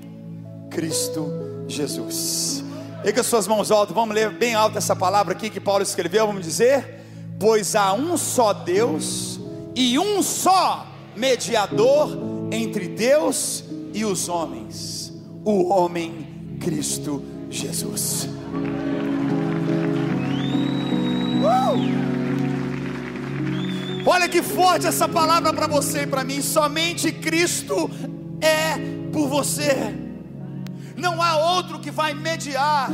Cristo 0.70 1.28
Jesus. 1.68 2.64
Erga 3.04 3.24
suas 3.24 3.48
mãos 3.48 3.72
altas, 3.72 3.96
vamos 3.96 4.16
ler 4.16 4.32
bem 4.32 4.54
alto 4.54 4.78
essa 4.78 4.96
palavra 4.96 5.34
aqui 5.34 5.50
que 5.50 5.60
Paulo 5.60 5.84
escreveu, 5.84 6.28
vamos 6.28 6.46
dizer: 6.46 7.02
Pois 7.40 7.76
há 7.76 7.94
um 7.94 8.16
só 8.18 8.54
Deus 8.54 9.40
e 9.76 9.98
um 9.98 10.22
só 10.22 10.88
mediador 11.16 12.18
entre 12.52 12.88
Deus 12.88 13.64
e 13.94 14.06
os 14.06 14.30
homens, 14.30 15.14
o 15.44 15.70
homem 15.74 16.58
Cristo 16.60 17.24
Jesus. 17.50 18.28
Uh! 21.44 22.15
Olha 24.06 24.30
que 24.30 24.44
forte 24.44 24.86
essa 24.86 25.08
palavra 25.08 25.52
para 25.52 25.66
você 25.66 26.04
e 26.04 26.08
para 26.08 26.24
mim. 26.24 26.42
Somente 26.42 27.12
Cristo 27.12 27.90
é 28.40 28.78
por 29.12 29.28
você. 29.28 29.96
Não 30.96 31.22
há 31.22 31.38
outro 31.38 31.80
que 31.80 31.90
vai 31.90 32.14
mediar. 32.14 32.92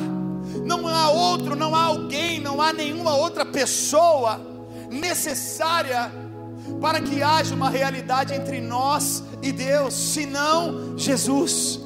Não 0.66 0.88
há 0.88 1.10
outro, 1.10 1.56
não 1.56 1.76
há 1.76 1.84
alguém, 1.84 2.40
não 2.40 2.62
há 2.62 2.72
nenhuma 2.72 3.16
outra 3.16 3.46
pessoa 3.46 4.40
necessária 4.90 6.12
para 6.80 7.02
que 7.02 7.22
haja 7.22 7.56
uma 7.56 7.70
realidade 7.70 8.34
entre 8.34 8.60
nós 8.60 9.24
e 9.42 9.52
Deus, 9.52 9.94
senão 9.94 10.98
Jesus. 10.98 11.80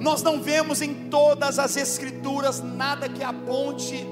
Nós 0.00 0.22
não 0.22 0.42
vemos 0.42 0.82
em 0.82 1.08
todas 1.08 1.58
as 1.58 1.76
Escrituras 1.76 2.62
nada 2.62 3.08
que 3.08 3.22
aponte 3.22 4.06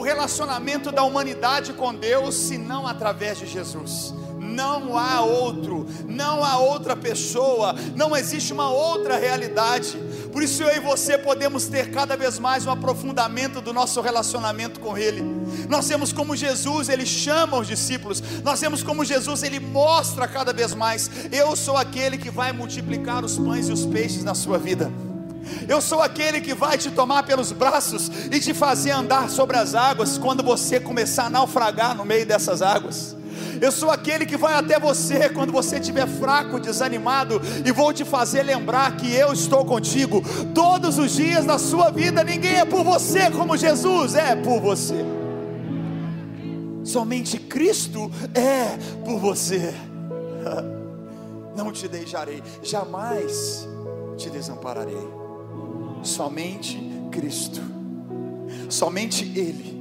o 0.00 0.02
relacionamento 0.02 0.90
da 0.90 1.02
humanidade 1.02 1.74
com 1.74 1.94
Deus, 1.94 2.34
senão 2.34 2.86
através 2.86 3.38
de 3.38 3.46
Jesus 3.46 4.14
não 4.40 4.98
há 4.98 5.20
outro, 5.20 5.86
não 6.08 6.42
há 6.42 6.58
outra 6.58 6.96
pessoa, 6.96 7.74
não 7.94 8.16
existe 8.16 8.52
uma 8.52 8.70
outra 8.70 9.16
realidade. 9.16 9.96
Por 10.32 10.42
isso 10.42 10.62
eu 10.62 10.76
e 10.76 10.80
você 10.80 11.16
podemos 11.18 11.66
ter 11.66 11.90
cada 11.90 12.16
vez 12.16 12.38
mais 12.38 12.66
um 12.66 12.70
aprofundamento 12.70 13.60
do 13.60 13.72
nosso 13.72 14.00
relacionamento 14.00 14.80
com 14.80 14.96
Ele. 14.98 15.22
Nós 15.68 15.86
vemos 15.86 16.12
como 16.12 16.34
Jesus 16.34 16.88
ele 16.88 17.06
chama 17.06 17.58
os 17.58 17.68
discípulos, 17.68 18.22
nós 18.42 18.60
vemos 18.60 18.82
como 18.82 19.04
Jesus 19.04 19.42
ele 19.42 19.60
mostra 19.60 20.26
cada 20.26 20.52
vez 20.52 20.74
mais: 20.74 21.10
eu 21.30 21.54
sou 21.54 21.76
aquele 21.76 22.18
que 22.18 22.30
vai 22.30 22.52
multiplicar 22.52 23.24
os 23.24 23.38
pães 23.38 23.68
e 23.68 23.72
os 23.72 23.86
peixes 23.86 24.24
na 24.24 24.34
sua 24.34 24.58
vida. 24.58 24.90
Eu 25.68 25.80
sou 25.80 26.02
aquele 26.02 26.40
que 26.40 26.54
vai 26.54 26.76
te 26.76 26.90
tomar 26.90 27.22
pelos 27.22 27.52
braços 27.52 28.10
e 28.30 28.40
te 28.40 28.52
fazer 28.52 28.90
andar 28.90 29.30
sobre 29.30 29.56
as 29.56 29.74
águas 29.74 30.18
quando 30.18 30.42
você 30.42 30.80
começar 30.80 31.26
a 31.26 31.30
naufragar 31.30 31.94
no 31.96 32.04
meio 32.04 32.26
dessas 32.26 32.62
águas. 32.62 33.16
Eu 33.60 33.70
sou 33.70 33.90
aquele 33.90 34.24
que 34.24 34.36
vai 34.36 34.54
até 34.54 34.78
você 34.78 35.28
quando 35.28 35.52
você 35.52 35.78
estiver 35.78 36.06
fraco, 36.06 36.58
desanimado, 36.58 37.40
e 37.64 37.70
vou 37.70 37.92
te 37.92 38.04
fazer 38.04 38.42
lembrar 38.42 38.96
que 38.96 39.12
eu 39.12 39.32
estou 39.32 39.64
contigo 39.64 40.22
todos 40.54 40.98
os 40.98 41.12
dias 41.12 41.44
da 41.44 41.58
sua 41.58 41.90
vida. 41.90 42.24
Ninguém 42.24 42.56
é 42.56 42.64
por 42.64 42.82
você 42.82 43.30
como 43.30 43.56
Jesus 43.56 44.14
é 44.14 44.34
por 44.34 44.60
você. 44.60 45.04
Somente 46.82 47.38
Cristo 47.38 48.10
é 48.34 48.78
por 49.04 49.18
você. 49.18 49.74
Não 51.54 51.70
te 51.70 51.86
deixarei, 51.86 52.42
jamais 52.62 53.68
te 54.16 54.30
desampararei. 54.30 55.19
Somente 56.02 56.78
Cristo, 57.10 57.60
somente 58.68 59.24
Ele 59.38 59.78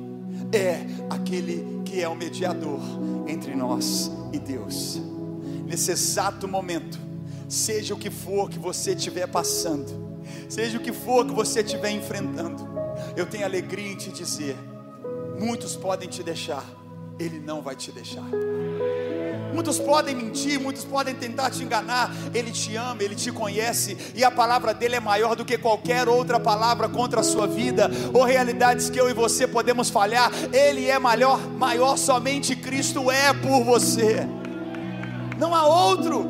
é 0.51 0.85
aquele 1.09 1.81
que 1.85 2.01
é 2.01 2.07
o 2.07 2.15
mediador 2.15 2.79
entre 3.27 3.55
nós 3.55 4.11
e 4.33 4.39
Deus. 4.39 5.01
Nesse 5.65 5.91
exato 5.91 6.47
momento, 6.47 6.99
seja 7.47 7.93
o 7.93 7.97
que 7.97 8.09
for 8.09 8.49
que 8.49 8.59
você 8.59 8.93
estiver 8.93 9.27
passando, 9.27 10.19
seja 10.47 10.77
o 10.77 10.81
que 10.81 10.91
for 10.91 11.25
que 11.25 11.33
você 11.33 11.61
estiver 11.61 11.91
enfrentando, 11.91 12.67
eu 13.15 13.25
tenho 13.25 13.45
alegria 13.45 13.91
em 13.91 13.95
te 13.95 14.11
dizer: 14.11 14.55
muitos 15.39 15.75
podem 15.75 16.09
te 16.09 16.23
deixar, 16.23 16.65
Ele 17.19 17.39
não 17.39 17.61
vai 17.61 17.75
te 17.75 17.91
deixar. 17.91 18.25
Muitos 19.53 19.79
podem 19.79 20.15
mentir, 20.15 20.59
muitos 20.59 20.83
podem 20.83 21.15
tentar 21.15 21.49
te 21.49 21.63
enganar. 21.63 22.11
Ele 22.33 22.51
te 22.51 22.75
ama, 22.75 23.03
ele 23.03 23.15
te 23.15 23.31
conhece, 23.31 23.97
e 24.15 24.23
a 24.23 24.31
palavra 24.31 24.73
dele 24.73 24.95
é 24.95 24.99
maior 24.99 25.35
do 25.35 25.45
que 25.45 25.57
qualquer 25.57 26.07
outra 26.07 26.39
palavra 26.39 26.87
contra 26.87 27.21
a 27.21 27.23
sua 27.23 27.47
vida, 27.47 27.89
ou 28.13 28.23
realidades 28.23 28.89
que 28.89 28.99
eu 28.99 29.09
e 29.09 29.13
você 29.13 29.47
podemos 29.47 29.89
falhar. 29.89 30.31
Ele 30.53 30.87
é 30.87 30.99
maior, 30.99 31.39
maior 31.51 31.97
somente 31.97 32.55
Cristo 32.55 33.09
é 33.11 33.33
por 33.33 33.63
você. 33.63 34.27
Não 35.37 35.55
há 35.55 35.65
outro. 35.65 36.25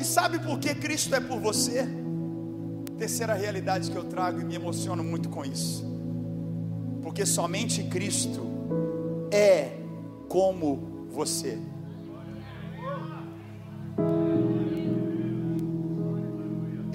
E 0.00 0.04
sabe 0.04 0.38
por 0.38 0.58
que 0.58 0.74
Cristo 0.74 1.14
é 1.14 1.20
por 1.20 1.40
você? 1.40 1.88
Terceira 2.98 3.34
realidade 3.34 3.90
que 3.90 3.96
eu 3.96 4.04
trago 4.04 4.40
e 4.40 4.44
me 4.44 4.54
emociono 4.54 5.02
muito 5.02 5.28
com 5.28 5.44
isso. 5.44 5.84
Porque 7.02 7.26
somente 7.26 7.82
Cristo 7.84 8.46
é 9.30 9.72
como 10.28 11.08
você. 11.10 11.58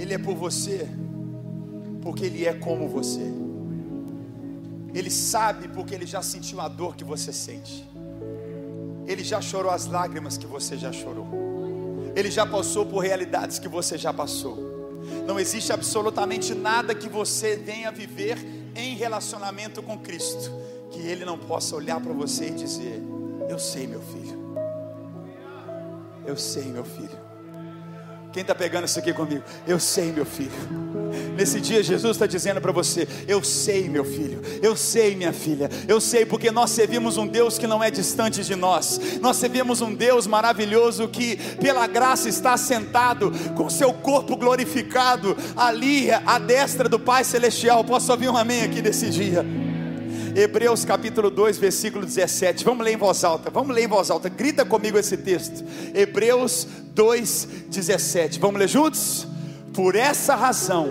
Ele 0.09 0.15
é 0.15 0.17
por 0.17 0.33
você, 0.33 0.89
porque 2.01 2.25
Ele 2.25 2.43
é 2.43 2.51
como 2.55 2.89
você. 2.89 3.31
Ele 4.91 5.11
sabe 5.11 5.67
porque 5.67 5.93
Ele 5.93 6.07
já 6.07 6.23
sentiu 6.23 6.59
a 6.59 6.67
dor 6.67 6.95
que 6.95 7.03
você 7.03 7.31
sente. 7.31 7.87
Ele 9.05 9.23
já 9.23 9.39
chorou 9.39 9.71
as 9.71 9.85
lágrimas 9.85 10.35
que 10.35 10.47
você 10.47 10.75
já 10.75 10.91
chorou. 10.91 11.27
Ele 12.15 12.31
já 12.31 12.43
passou 12.43 12.87
por 12.87 13.03
realidades 13.03 13.59
que 13.59 13.67
você 13.67 13.99
já 13.99 14.11
passou. 14.11 14.57
Não 15.27 15.39
existe 15.39 15.71
absolutamente 15.71 16.55
nada 16.55 16.95
que 16.95 17.07
você 17.07 17.55
venha 17.55 17.91
viver 17.91 18.39
em 18.75 18.95
relacionamento 18.95 19.83
com 19.83 19.95
Cristo 19.95 20.51
que 20.89 21.01
Ele 21.01 21.23
não 21.23 21.37
possa 21.37 21.75
olhar 21.75 22.01
para 22.01 22.13
você 22.13 22.47
e 22.47 22.51
dizer: 22.51 22.99
Eu 23.47 23.59
sei, 23.59 23.85
meu 23.85 24.01
filho. 24.01 24.39
Eu 26.25 26.35
sei, 26.35 26.63
meu 26.63 26.83
filho. 26.83 27.28
Quem 28.31 28.41
está 28.41 28.53
pegando 28.53 28.85
isso 28.85 28.99
aqui 28.99 29.11
comigo? 29.11 29.43
Eu 29.67 29.79
sei, 29.79 30.11
meu 30.11 30.25
filho. 30.25 30.51
Nesse 31.35 31.59
dia, 31.59 31.81
Jesus 31.81 32.15
está 32.15 32.27
dizendo 32.27 32.61
para 32.61 32.71
você: 32.71 33.07
Eu 33.27 33.43
sei, 33.43 33.89
meu 33.89 34.05
filho. 34.05 34.41
Eu 34.61 34.75
sei, 34.75 35.15
minha 35.15 35.33
filha. 35.33 35.69
Eu 35.87 35.99
sei, 35.99 36.25
porque 36.25 36.51
nós 36.51 36.69
servimos 36.69 37.17
um 37.17 37.25
Deus 37.25 37.57
que 37.57 37.65
não 37.65 37.83
é 37.83 37.89
distante 37.89 38.43
de 38.43 38.55
nós. 38.55 38.99
Nós 39.19 39.37
servimos 39.37 39.81
um 39.81 39.93
Deus 39.93 40.27
maravilhoso 40.27 41.07
que, 41.07 41.37
pela 41.55 41.87
graça, 41.87 42.29
está 42.29 42.55
sentado 42.55 43.31
com 43.55 43.69
seu 43.69 43.93
corpo 43.93 44.35
glorificado 44.35 45.35
ali 45.55 46.11
à 46.11 46.37
destra 46.37 46.87
do 46.87 46.99
Pai 46.99 47.23
Celestial. 47.23 47.83
Posso 47.83 48.11
ouvir 48.11 48.29
um 48.29 48.37
amém 48.37 48.61
aqui 48.61 48.81
nesse 48.81 49.09
dia? 49.09 49.43
Hebreus 50.35 50.85
capítulo 50.85 51.29
2, 51.29 51.57
versículo 51.57 52.05
17. 52.05 52.63
Vamos 52.63 52.83
ler 52.83 52.93
em 52.93 52.97
voz 52.97 53.23
alta. 53.23 53.49
Vamos 53.49 53.75
ler 53.75 53.83
em 53.83 53.87
voz 53.87 54.09
alta. 54.09 54.29
Grita 54.29 54.65
comigo 54.65 54.97
esse 54.97 55.17
texto. 55.17 55.63
Hebreus 55.93 56.67
2, 56.93 57.47
17. 57.69 58.39
Vamos 58.39 58.59
ler 58.59 58.67
juntos? 58.67 59.27
Por 59.73 59.95
essa 59.95 60.35
razão 60.35 60.87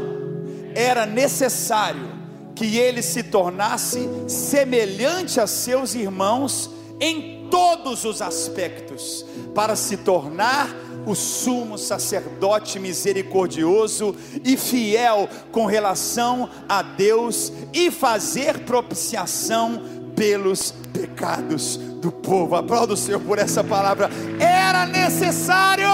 era 0.74 1.06
necessário 1.06 2.18
que 2.54 2.76
ele 2.76 3.02
se 3.02 3.22
tornasse 3.22 4.08
semelhante 4.26 5.40
a 5.40 5.46
seus 5.46 5.94
irmãos 5.94 6.70
em 7.00 7.48
todos 7.50 8.04
os 8.04 8.20
aspectos, 8.20 9.24
para 9.54 9.76
se 9.76 9.98
tornar 9.98 10.68
o 11.08 11.14
sumo 11.14 11.78
sacerdote 11.78 12.78
misericordioso 12.78 14.14
e 14.44 14.56
fiel 14.56 15.28
com 15.50 15.64
relação 15.64 16.50
a 16.68 16.82
Deus 16.82 17.52
e 17.72 17.90
fazer 17.90 18.60
propiciação 18.60 19.82
pelos 20.14 20.72
pecados 20.92 21.76
do 21.76 22.12
povo. 22.12 22.56
Aplauda 22.56 22.92
o 22.92 22.96
Senhor 22.96 23.20
por 23.20 23.38
essa 23.38 23.64
palavra. 23.64 24.10
Era 24.38 24.86
necessário. 24.86 25.88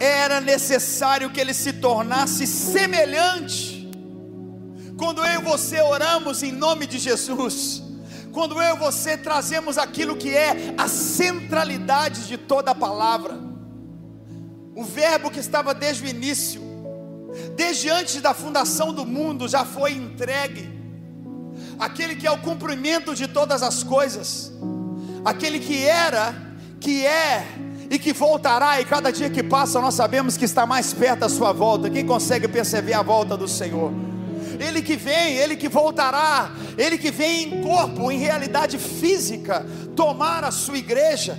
era 0.00 0.40
necessário 0.40 1.28
que 1.30 1.40
ele 1.40 1.52
se 1.52 1.72
tornasse 1.72 2.46
semelhante. 2.46 3.88
Quando 4.96 5.24
eu 5.24 5.40
e 5.40 5.44
você 5.44 5.80
oramos 5.80 6.42
em 6.42 6.52
nome 6.52 6.86
de 6.86 6.98
Jesus, 6.98 7.82
quando 8.38 8.62
eu 8.62 8.76
e 8.76 8.78
você 8.78 9.16
trazemos 9.16 9.76
aquilo 9.76 10.16
que 10.16 10.32
é 10.32 10.72
a 10.78 10.86
centralidade 10.86 12.28
de 12.28 12.38
toda 12.38 12.70
a 12.70 12.74
palavra, 12.74 13.36
o 14.76 14.84
Verbo 14.84 15.28
que 15.28 15.40
estava 15.40 15.74
desde 15.74 16.04
o 16.04 16.08
início, 16.08 16.62
desde 17.56 17.90
antes 17.90 18.20
da 18.20 18.32
fundação 18.32 18.92
do 18.94 19.04
mundo, 19.04 19.48
já 19.48 19.64
foi 19.64 19.94
entregue, 19.94 20.70
aquele 21.80 22.14
que 22.14 22.28
é 22.28 22.30
o 22.30 22.38
cumprimento 22.38 23.12
de 23.12 23.26
todas 23.26 23.60
as 23.60 23.82
coisas, 23.82 24.52
aquele 25.24 25.58
que 25.58 25.84
era, 25.84 26.32
que 26.78 27.04
é 27.04 27.44
e 27.90 27.98
que 27.98 28.12
voltará, 28.12 28.80
e 28.80 28.84
cada 28.84 29.10
dia 29.10 29.28
que 29.28 29.42
passa 29.42 29.80
nós 29.80 29.94
sabemos 29.94 30.36
que 30.36 30.44
está 30.44 30.64
mais 30.64 30.92
perto 30.94 31.20
da 31.20 31.28
sua 31.28 31.50
volta. 31.50 31.90
Quem 31.90 32.06
consegue 32.06 32.46
perceber 32.46 32.92
a 32.92 33.02
volta 33.02 33.36
do 33.36 33.48
Senhor? 33.48 33.92
Ele 34.58 34.82
que 34.82 34.96
vem, 34.96 35.36
ele 35.36 35.56
que 35.56 35.68
voltará, 35.68 36.52
ele 36.76 36.98
que 36.98 37.10
vem 37.10 37.44
em 37.44 37.62
corpo, 37.62 38.10
em 38.10 38.18
realidade 38.18 38.78
física, 38.78 39.64
tomar 39.94 40.44
a 40.44 40.50
sua 40.50 40.78
igreja. 40.78 41.38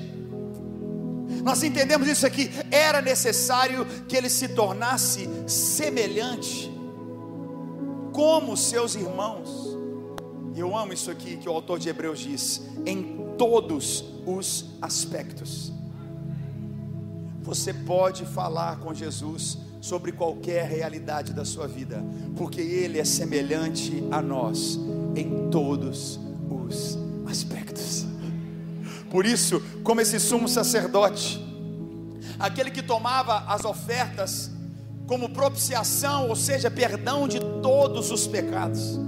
Nós 1.43 1.63
entendemos 1.63 2.07
isso 2.07 2.25
aqui, 2.25 2.51
era 2.71 3.01
necessário 3.01 3.85
que 4.07 4.15
ele 4.15 4.29
se 4.29 4.49
tornasse 4.49 5.29
semelhante 5.47 6.71
como 8.11 8.57
seus 8.57 8.95
irmãos. 8.95 9.77
Eu 10.55 10.75
amo 10.75 10.91
isso 10.91 11.09
aqui 11.09 11.37
que 11.37 11.47
o 11.47 11.53
autor 11.53 11.79
de 11.79 11.87
Hebreus 11.87 12.19
diz, 12.19 12.61
em 12.85 13.35
todos 13.37 14.03
os 14.25 14.65
aspectos. 14.81 15.71
Você 17.41 17.73
pode 17.73 18.25
falar 18.25 18.79
com 18.79 18.93
Jesus 18.93 19.57
sobre 19.81 20.11
qualquer 20.11 20.67
realidade 20.67 21.33
da 21.33 21.45
sua 21.45 21.67
vida, 21.67 22.03
porque 22.35 22.61
Ele 22.61 22.99
é 22.99 23.05
semelhante 23.05 24.03
a 24.11 24.21
nós 24.21 24.79
em 25.15 25.49
todos 25.49 26.19
os 26.49 26.97
aspectos. 27.27 28.05
Por 29.09 29.25
isso, 29.25 29.61
como 29.83 30.01
esse 30.01 30.19
sumo 30.19 30.47
sacerdote, 30.47 31.43
aquele 32.37 32.69
que 32.69 32.83
tomava 32.83 33.45
as 33.47 33.65
ofertas 33.65 34.51
como 35.07 35.29
propiciação, 35.29 36.29
ou 36.29 36.35
seja, 36.35 36.69
perdão 36.69 37.27
de 37.27 37.39
todos 37.61 38.11
os 38.11 38.27
pecados, 38.27 38.99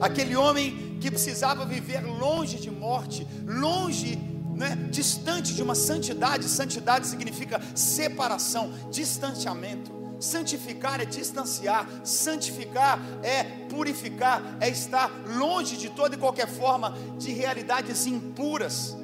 aquele 0.00 0.34
homem 0.34 0.98
que 1.00 1.10
precisava 1.10 1.64
viver 1.64 2.00
longe 2.00 2.58
de 2.58 2.70
morte, 2.70 3.26
longe 3.46 4.18
né, 4.56 4.76
distante 4.90 5.54
de 5.54 5.62
uma 5.62 5.74
santidade. 5.74 6.48
Santidade 6.48 7.06
significa 7.06 7.60
separação, 7.74 8.72
distanciamento. 8.90 9.92
Santificar 10.20 11.00
é 11.00 11.04
distanciar, 11.04 11.88
santificar 12.04 13.00
é 13.22 13.44
purificar, 13.68 14.56
é 14.60 14.68
estar 14.68 15.10
longe 15.38 15.76
de 15.76 15.90
toda 15.90 16.14
e 16.14 16.18
qualquer 16.18 16.48
forma 16.48 16.96
de 17.18 17.32
realidades 17.32 18.06
impuras. 18.06 18.96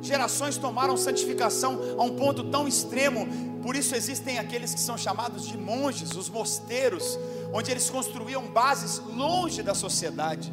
Gerações 0.00 0.58
tomaram 0.58 0.96
santificação 0.96 1.78
a 1.98 2.02
um 2.02 2.16
ponto 2.16 2.50
tão 2.50 2.68
extremo, 2.68 3.26
por 3.62 3.74
isso 3.74 3.94
existem 3.94 4.38
aqueles 4.38 4.74
que 4.74 4.80
são 4.80 4.98
chamados 4.98 5.46
de 5.46 5.56
monges, 5.56 6.14
os 6.14 6.28
mosteiros, 6.28 7.18
onde 7.52 7.70
eles 7.70 7.88
construíam 7.88 8.46
bases 8.48 8.98
longe 8.98 9.62
da 9.62 9.74
sociedade 9.74 10.52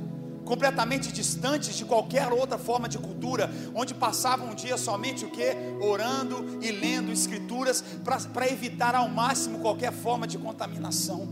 completamente 0.51 1.13
distantes 1.13 1.77
de 1.77 1.85
qualquer 1.85 2.29
outra 2.29 2.57
forma 2.57 2.89
de 2.89 2.97
cultura, 2.97 3.49
onde 3.73 3.93
passavam 3.93 4.49
um 4.49 4.53
dia 4.53 4.75
somente 4.75 5.23
o 5.23 5.31
que? 5.31 5.55
Orando 5.79 6.59
e 6.61 6.69
lendo 6.73 7.09
escrituras 7.09 7.81
para 8.33 8.49
evitar 8.49 8.93
ao 8.93 9.07
máximo 9.07 9.59
qualquer 9.59 9.93
forma 9.93 10.27
de 10.27 10.37
contaminação. 10.37 11.25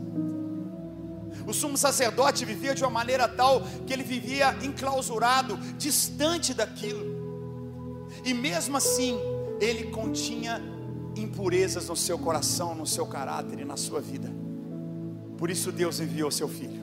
O 1.46 1.54
sumo 1.54 1.78
sacerdote 1.78 2.46
vivia 2.46 2.74
de 2.74 2.82
uma 2.82 2.90
maneira 2.90 3.28
tal 3.28 3.62
que 3.86 3.92
ele 3.92 4.04
vivia 4.04 4.58
enclausurado, 4.64 5.58
distante 5.78 6.54
daquilo. 6.54 8.08
E 8.24 8.34
mesmo 8.34 8.78
assim, 8.78 9.20
ele 9.60 9.92
continha 9.92 10.62
impurezas 11.18 11.90
no 11.90 11.96
seu 11.98 12.18
coração, 12.18 12.74
no 12.74 12.86
seu 12.86 13.06
caráter 13.06 13.60
e 13.60 13.66
na 13.66 13.76
sua 13.76 14.00
vida. 14.00 14.32
Por 15.38 15.50
isso 15.50 15.74
Deus 15.74 16.00
enviou 16.00 16.32
seu 16.32 16.48
filho 16.48 16.79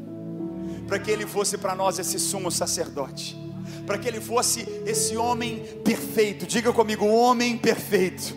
para 0.87 0.99
que 0.99 1.11
ele 1.11 1.27
fosse 1.27 1.59
para 1.59 1.75
nós 1.75 1.99
esse 1.99 2.19
sumo 2.19 2.51
sacerdote, 2.51 3.37
para 3.85 3.99
que 3.99 4.07
ele 4.07 4.21
fosse 4.21 4.61
esse 4.87 5.17
homem 5.17 5.65
perfeito. 5.85 6.47
Diga 6.47 6.73
comigo, 6.73 7.05
homem 7.07 7.59
perfeito. 7.59 8.37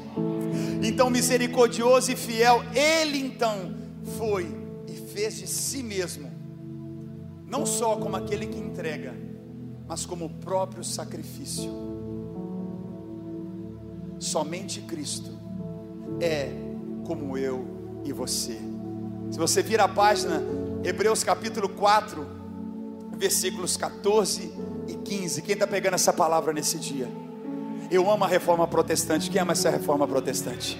Então, 0.81 1.09
misericordioso 1.09 2.11
e 2.11 2.15
fiel, 2.15 2.63
ele 2.73 3.19
então 3.19 3.75
foi 4.17 4.47
e 4.87 4.93
fez 4.93 5.37
de 5.37 5.47
si 5.47 5.83
mesmo, 5.83 6.31
não 7.45 7.65
só 7.65 7.97
como 7.97 8.15
aquele 8.15 8.47
que 8.47 8.57
entrega, 8.57 9.13
mas 9.87 10.05
como 10.05 10.25
o 10.25 10.29
próprio 10.29 10.83
sacrifício. 10.83 11.69
Somente 14.19 14.81
Cristo 14.81 15.31
é 16.19 16.51
como 17.05 17.37
eu 17.37 18.01
e 18.03 18.13
você. 18.13 18.59
Se 19.31 19.37
você 19.37 19.61
vira 19.61 19.83
a 19.83 19.87
página, 19.87 20.41
Hebreus 20.83 21.23
capítulo 21.23 21.69
4, 21.69 22.38
versículos 23.19 23.75
14 23.75 24.51
e 24.87 24.93
15. 24.95 25.41
Quem 25.41 25.53
está 25.53 25.67
pegando 25.67 25.95
essa 25.95 26.13
palavra 26.13 26.53
nesse 26.53 26.79
dia? 26.79 27.09
Eu 27.91 28.09
amo 28.09 28.23
a 28.23 28.27
reforma 28.27 28.65
protestante. 28.65 29.29
Quem 29.29 29.41
ama 29.41 29.51
essa 29.51 29.69
reforma 29.69 30.07
protestante? 30.07 30.79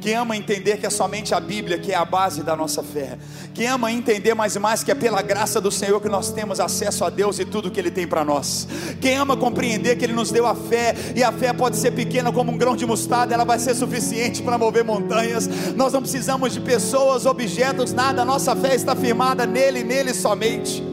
Quem 0.00 0.14
ama 0.14 0.34
entender 0.34 0.78
que 0.78 0.86
é 0.86 0.90
somente 0.90 1.34
a 1.34 1.40
Bíblia 1.40 1.78
que 1.78 1.92
é 1.92 1.94
a 1.94 2.04
base 2.06 2.42
da 2.42 2.56
nossa 2.56 2.82
fé. 2.82 3.18
Quem 3.52 3.66
ama 3.66 3.92
entender 3.92 4.32
mais 4.32 4.56
e 4.56 4.58
mais 4.58 4.82
que 4.82 4.90
é 4.90 4.94
pela 4.94 5.20
graça 5.20 5.60
do 5.60 5.70
Senhor 5.70 6.00
que 6.00 6.08
nós 6.08 6.30
temos 6.30 6.58
acesso 6.58 7.04
a 7.04 7.10
Deus 7.10 7.38
e 7.38 7.44
tudo 7.44 7.70
que 7.70 7.78
Ele 7.78 7.90
tem 7.90 8.06
para 8.06 8.24
nós. 8.24 8.66
Quem 8.98 9.18
ama 9.18 9.36
compreender 9.36 9.98
que 9.98 10.04
Ele 10.04 10.14
nos 10.14 10.30
deu 10.30 10.46
a 10.46 10.54
fé 10.54 10.94
e 11.14 11.22
a 11.22 11.30
fé 11.30 11.52
pode 11.52 11.76
ser 11.76 11.90
pequena 11.90 12.32
como 12.32 12.50
um 12.50 12.56
grão 12.56 12.74
de 12.74 12.86
mostarda, 12.86 13.34
ela 13.34 13.44
vai 13.44 13.58
ser 13.58 13.74
suficiente 13.74 14.42
para 14.42 14.56
mover 14.56 14.84
montanhas. 14.84 15.46
Nós 15.76 15.92
não 15.92 16.00
precisamos 16.00 16.54
de 16.54 16.60
pessoas, 16.60 17.26
objetos, 17.26 17.92
nada. 17.92 18.24
Nossa 18.24 18.56
fé 18.56 18.74
está 18.74 18.96
firmada 18.96 19.44
nele, 19.44 19.84
nele 19.84 20.14
somente. 20.14 20.89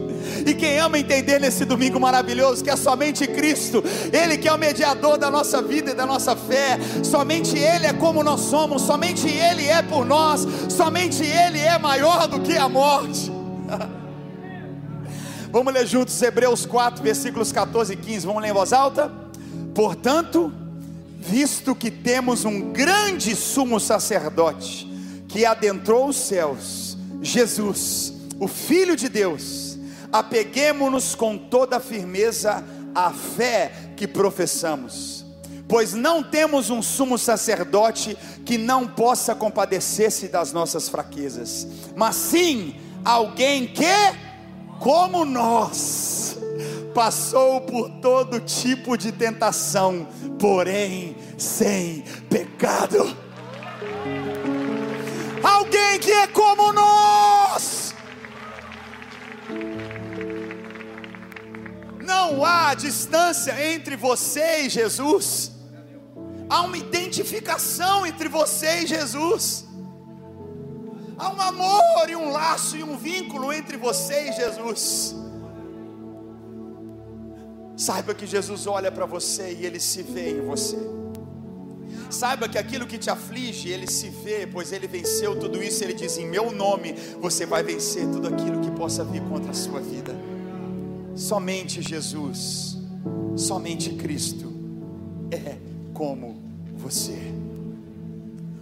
E 0.48 0.54
quem 0.54 0.78
ama 0.78 0.98
entender 0.98 1.38
nesse 1.38 1.66
domingo 1.66 2.00
maravilhoso 2.00 2.64
que 2.64 2.70
é 2.70 2.76
somente 2.76 3.26
Cristo, 3.26 3.84
Ele 4.10 4.38
que 4.38 4.48
é 4.48 4.52
o 4.52 4.56
mediador 4.56 5.18
da 5.18 5.30
nossa 5.30 5.60
vida 5.60 5.90
e 5.90 5.94
da 5.94 6.06
nossa 6.06 6.34
fé, 6.34 6.78
somente 7.04 7.58
Ele 7.58 7.84
é 7.84 7.92
como 7.92 8.24
nós 8.24 8.40
somos, 8.40 8.80
somente 8.80 9.28
Ele 9.28 9.66
é 9.66 9.82
por 9.82 10.06
nós, 10.06 10.46
somente 10.70 11.22
Ele 11.22 11.58
é 11.58 11.78
maior 11.78 12.26
do 12.26 12.40
que 12.40 12.56
a 12.56 12.66
morte. 12.66 13.30
Vamos 15.52 15.70
ler 15.70 15.86
juntos 15.86 16.20
Hebreus 16.22 16.64
4, 16.64 17.02
versículos 17.02 17.52
14 17.52 17.92
e 17.92 17.96
15. 17.96 18.26
Vamos 18.26 18.40
ler 18.40 18.48
em 18.48 18.54
voz 18.54 18.72
alta? 18.72 19.12
Portanto, 19.74 20.50
visto 21.18 21.74
que 21.74 21.90
temos 21.90 22.46
um 22.46 22.72
grande 22.72 23.36
sumo 23.36 23.78
sacerdote 23.78 24.90
que 25.28 25.44
adentrou 25.44 26.08
os 26.08 26.16
céus, 26.16 26.96
Jesus, 27.20 28.14
o 28.40 28.48
Filho 28.48 28.96
de 28.96 29.10
Deus, 29.10 29.67
apeguemos-nos 30.12 31.14
com 31.14 31.36
toda 31.36 31.80
firmeza 31.80 32.64
à 32.94 33.10
fé 33.10 33.72
que 33.96 34.06
professamos, 34.06 35.24
pois 35.68 35.92
não 35.92 36.22
temos 36.22 36.70
um 36.70 36.82
sumo 36.82 37.18
sacerdote 37.18 38.16
que 38.44 38.56
não 38.56 38.86
possa 38.86 39.34
compadecer-se 39.34 40.28
das 40.28 40.52
nossas 40.52 40.88
fraquezas, 40.88 41.66
mas 41.94 42.16
sim 42.16 42.74
alguém 43.04 43.66
que, 43.66 43.84
como 44.80 45.24
nós, 45.24 46.38
passou 46.94 47.60
por 47.60 47.90
todo 48.00 48.40
tipo 48.40 48.96
de 48.96 49.12
tentação, 49.12 50.08
porém 50.38 51.16
sem 51.36 52.02
pecado. 52.28 53.16
Alguém 55.42 55.98
que 56.00 56.10
é 56.10 56.26
como 56.26 56.72
nós 56.72 57.17
Não 62.18 62.44
há 62.44 62.74
distância 62.74 63.54
entre 63.72 63.94
você 63.96 64.62
e 64.62 64.68
Jesus. 64.68 65.52
Há 66.50 66.62
uma 66.62 66.76
identificação 66.76 68.04
entre 68.04 68.28
você 68.28 68.80
e 68.82 68.86
Jesus. 68.86 69.64
Há 71.16 71.28
um 71.32 71.40
amor 71.40 72.04
e 72.08 72.16
um 72.16 72.30
laço 72.32 72.76
e 72.76 72.82
um 72.82 72.96
vínculo 72.96 73.52
entre 73.52 73.76
você 73.76 74.30
e 74.30 74.32
Jesus. 74.32 75.14
Saiba 77.76 78.12
que 78.14 78.26
Jesus 78.26 78.66
olha 78.66 78.90
para 78.90 79.06
você 79.06 79.52
e 79.52 79.64
ele 79.64 79.78
se 79.78 80.02
vê 80.02 80.30
em 80.30 80.40
você. 80.40 80.78
Saiba 82.10 82.48
que 82.48 82.58
aquilo 82.58 82.86
que 82.86 82.98
te 82.98 83.10
aflige, 83.10 83.68
ele 83.68 83.86
se 83.86 84.08
vê, 84.08 84.44
pois 84.44 84.72
ele 84.72 84.88
venceu 84.88 85.38
tudo 85.38 85.62
isso. 85.62 85.84
Ele 85.84 85.94
diz: 85.94 86.18
Em 86.18 86.26
meu 86.26 86.50
nome, 86.50 86.94
você 87.20 87.46
vai 87.46 87.62
vencer 87.62 88.08
tudo 88.10 88.26
aquilo 88.26 88.60
que 88.60 88.72
possa 88.72 89.04
vir 89.04 89.22
contra 89.22 89.52
a 89.52 89.54
sua 89.54 89.80
vida. 89.80 90.37
Somente 91.18 91.82
Jesus, 91.82 92.78
somente 93.36 93.90
Cristo 93.94 94.52
é 95.32 95.56
como 95.92 96.40
você. 96.76 97.18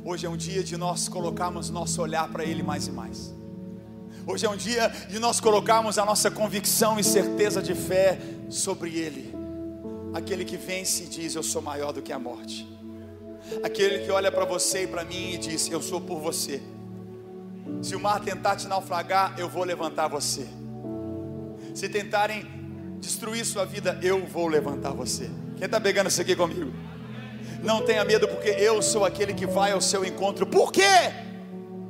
Hoje 0.02 0.24
é 0.24 0.30
um 0.30 0.38
dia 0.38 0.64
de 0.64 0.74
nós 0.74 1.06
colocarmos 1.06 1.68
nosso 1.68 2.00
olhar 2.00 2.26
para 2.32 2.46
Ele 2.46 2.62
mais 2.62 2.86
e 2.86 2.92
mais. 2.92 3.34
Hoje 4.26 4.46
é 4.46 4.48
um 4.48 4.56
dia 4.56 4.88
de 4.88 5.18
nós 5.18 5.38
colocarmos 5.38 5.98
a 5.98 6.06
nossa 6.06 6.30
convicção 6.30 6.98
e 6.98 7.04
certeza 7.04 7.60
de 7.60 7.74
fé 7.74 8.18
sobre 8.48 8.96
Ele. 8.96 9.34
Aquele 10.14 10.42
que 10.42 10.56
vence 10.56 11.04
e 11.04 11.08
diz: 11.08 11.34
Eu 11.34 11.42
sou 11.42 11.60
maior 11.60 11.92
do 11.92 12.00
que 12.00 12.10
a 12.10 12.18
morte. 12.18 12.66
Aquele 13.62 13.98
que 13.98 14.10
olha 14.10 14.32
para 14.32 14.46
você 14.46 14.84
e 14.84 14.86
para 14.86 15.04
mim 15.04 15.34
e 15.34 15.36
diz: 15.36 15.70
Eu 15.70 15.82
sou 15.82 16.00
por 16.00 16.20
você. 16.20 16.62
Se 17.82 17.94
o 17.94 18.00
mar 18.00 18.18
tentar 18.20 18.56
te 18.56 18.66
naufragar, 18.66 19.34
eu 19.38 19.46
vou 19.46 19.62
levantar 19.62 20.08
você. 20.08 20.48
Se 21.76 21.90
tentarem 21.90 22.42
destruir 22.98 23.44
sua 23.44 23.66
vida, 23.66 24.00
eu 24.02 24.26
vou 24.26 24.46
levantar 24.46 24.94
você. 24.94 25.30
Quem 25.56 25.66
está 25.66 25.78
pegando 25.78 26.08
isso 26.08 26.22
aqui 26.22 26.34
comigo? 26.34 26.72
Não 27.62 27.84
tenha 27.84 28.02
medo, 28.02 28.26
porque 28.26 28.48
eu 28.48 28.80
sou 28.80 29.04
aquele 29.04 29.34
que 29.34 29.44
vai 29.44 29.72
ao 29.72 29.80
seu 29.82 30.02
encontro. 30.02 30.46
Por 30.46 30.72
quê? 30.72 30.80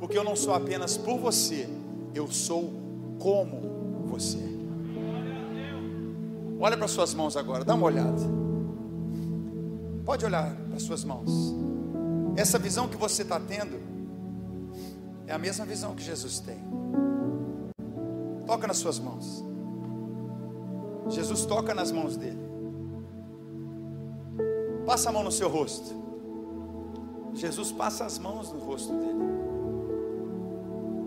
Porque 0.01 0.19
eu 0.19 0.25
não 0.25 0.35
sou 0.35 0.53
apenas 0.53 0.97
por 0.97 1.21
você, 1.21 1.69
eu 2.13 2.27
sou 2.27 2.75
como 3.21 4.03
você. 4.09 4.41
Olha 6.59 6.77
para 6.77 6.89
suas 6.89 7.15
mãos 7.15 7.37
agora, 7.37 7.65
dá 7.65 7.77
uma 7.77 7.87
olhada. 7.87 8.23
Pode 10.05 10.25
olhar 10.25 10.53
para 10.69 10.81
suas 10.81 11.05
mãos. 11.05 11.31
Essa 12.37 12.59
visão 12.59 12.89
que 12.89 12.97
você 12.97 13.23
está 13.23 13.39
tendo 13.39 13.81
é 15.29 15.33
a 15.33 15.39
mesma 15.39 15.65
visão 15.65 15.95
que 15.95 16.03
Jesus 16.03 16.41
tem. 16.41 16.59
Toca 18.45 18.67
nas 18.67 18.79
suas 18.79 18.99
mãos. 18.99 19.47
Jesus 21.09 21.45
toca 21.45 21.75
nas 21.75 21.93
mãos 21.93 22.17
dele. 22.17 22.39
Passa 24.85 25.11
a 25.11 25.13
mão 25.13 25.23
no 25.23 25.33
seu 25.33 25.49
rosto. 25.49 25.95
Jesus 27.35 27.71
passa 27.73 28.05
as 28.05 28.19
mãos 28.19 28.53
no 28.53 28.61
rosto 28.61 28.93
dele. 28.93 29.25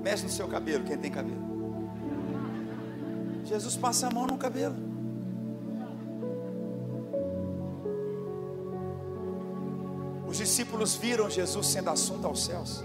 Mexe 0.03 0.23
no 0.23 0.29
seu 0.29 0.47
cabelo, 0.47 0.83
quem 0.83 0.97
tem 0.97 1.11
cabelo. 1.11 1.49
Jesus 3.43 3.75
passa 3.75 4.07
a 4.07 4.11
mão 4.11 4.27
no 4.27 4.37
cabelo. 4.37 4.75
Os 10.27 10.37
discípulos 10.37 10.95
viram 10.95 11.29
Jesus 11.29 11.65
sendo 11.65 11.89
assunto 11.89 12.27
aos 12.27 12.45
céus. 12.45 12.83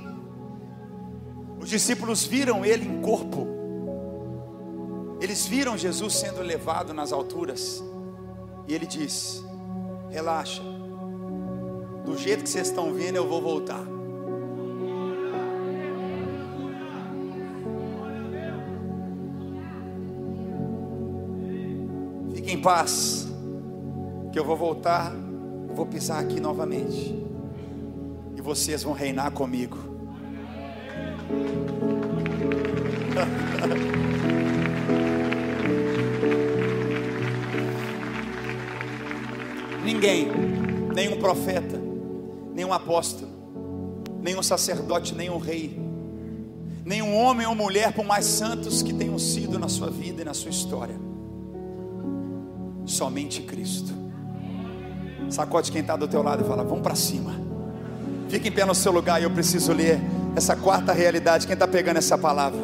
Os 1.61 1.69
discípulos 1.69 2.25
viram 2.25 2.65
ele 2.65 2.87
em 2.87 3.03
corpo. 3.03 3.54
Eles 5.25 5.47
viram 5.47 5.75
Jesus 5.75 6.17
sendo 6.17 6.43
levado 6.43 6.93
nas 6.93 7.11
alturas. 7.11 7.83
E 8.69 8.75
ele 8.75 8.85
diz: 8.85 9.43
Relaxa, 10.11 10.61
do 12.05 12.15
jeito 12.15 12.43
que 12.43 12.51
vocês 12.51 12.69
estão 12.69 12.93
vendo, 12.93 13.17
eu 13.17 13.27
vou 13.27 13.41
voltar. 13.41 13.83
Fique 22.35 22.53
em 22.53 22.61
paz, 22.61 23.27
que 24.31 24.39
eu 24.39 24.45
vou 24.45 24.59
voltar, 24.59 25.11
vou 25.75 25.87
pisar 25.87 26.21
aqui 26.21 26.39
novamente, 26.39 27.19
e 28.37 28.43
vocês 28.43 28.83
vão 28.83 28.93
reinar 28.93 29.31
comigo. 29.31 29.79
Ninguém, 39.95 40.27
nenhum 40.93 41.21
profeta, 41.21 41.81
nenhum 42.53 42.73
apóstolo, 42.73 43.31
nenhum 44.21 44.43
sacerdote, 44.43 45.15
nenhum 45.15 45.39
rei, 45.39 45.81
nenhum 46.85 47.15
homem 47.15 47.47
ou 47.47 47.55
mulher, 47.55 47.93
por 47.93 48.05
mais 48.05 48.25
santos 48.25 48.83
que 48.83 48.93
tenham 48.93 49.17
sido 49.21 49.57
na 49.57 49.69
sua 49.69 49.91
vida 49.91 50.23
e 50.23 50.25
na 50.25 50.35
sua 50.35 50.51
história, 50.51 50.97
somente 52.85 53.41
Cristo. 53.43 53.95
Sacode 55.31 55.71
quem 55.71 55.81
está 55.81 55.95
do 55.95 56.09
teu 56.09 56.25
lado 56.25 56.43
e 56.43 56.49
fala: 56.49 56.65
Vamos 56.65 56.83
para 56.83 56.97
cima. 56.97 57.33
Fique 58.29 58.49
em 58.49 58.53
pé 58.53 58.65
no 58.65 58.75
seu 58.75 58.91
lugar 58.91 59.21
e 59.21 59.25
eu 59.25 59.31
preciso 59.31 59.73
ler 59.73 60.01
essa 60.35 60.57
quarta 60.57 60.93
realidade. 60.93 61.47
Quem 61.47 61.55
está 61.55 61.69
pegando 61.69 61.99
essa 61.99 62.19
palavra? 62.19 62.59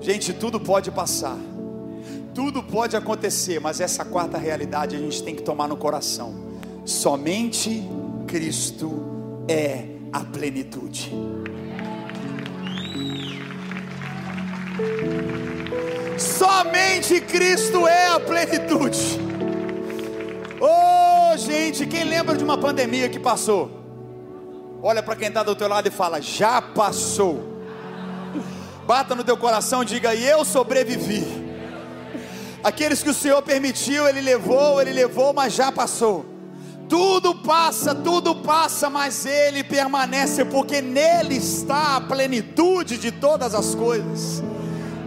Gente, 0.00 0.32
tudo 0.32 0.60
pode 0.60 0.88
passar, 0.92 1.36
tudo 2.34 2.62
pode 2.62 2.96
acontecer, 2.96 3.60
mas 3.60 3.80
essa 3.80 4.04
quarta 4.04 4.38
realidade 4.38 4.96
a 4.96 4.98
gente 4.98 5.22
tem 5.22 5.34
que 5.34 5.42
tomar 5.42 5.68
no 5.68 5.76
coração. 5.76 6.34
Somente 6.84 7.82
Cristo 8.26 9.44
é 9.48 9.86
a 10.12 10.20
plenitude. 10.20 11.12
Somente 16.18 17.20
Cristo 17.20 17.86
é 17.86 18.08
a 18.08 18.20
plenitude. 18.20 19.18
Oh, 20.60 21.36
gente, 21.36 21.86
quem 21.86 22.04
lembra 22.04 22.36
de 22.36 22.44
uma 22.44 22.58
pandemia 22.58 23.08
que 23.08 23.18
passou? 23.18 23.70
Olha 24.82 25.02
para 25.02 25.16
quem 25.16 25.28
está 25.28 25.42
do 25.42 25.54
teu 25.54 25.68
lado 25.68 25.88
e 25.88 25.90
fala: 25.90 26.20
já 26.20 26.62
passou. 26.62 27.60
Bata 28.86 29.14
no 29.14 29.24
teu 29.24 29.36
coração, 29.36 29.84
diga: 29.84 30.14
e 30.14 30.26
eu 30.26 30.44
sobrevivi. 30.44 31.49
Aqueles 32.62 33.02
que 33.02 33.10
o 33.10 33.14
Senhor 33.14 33.40
permitiu, 33.42 34.06
Ele 34.06 34.20
levou, 34.20 34.80
Ele 34.80 34.92
levou, 34.92 35.32
mas 35.32 35.52
já 35.52 35.72
passou. 35.72 36.26
Tudo 36.88 37.36
passa, 37.36 37.94
tudo 37.94 38.34
passa, 38.34 38.90
mas 38.90 39.24
Ele 39.24 39.62
permanece, 39.62 40.44
porque 40.44 40.82
nele 40.82 41.36
está 41.36 41.96
a 41.96 42.00
plenitude 42.00 42.98
de 42.98 43.12
todas 43.12 43.54
as 43.54 43.74
coisas. 43.74 44.42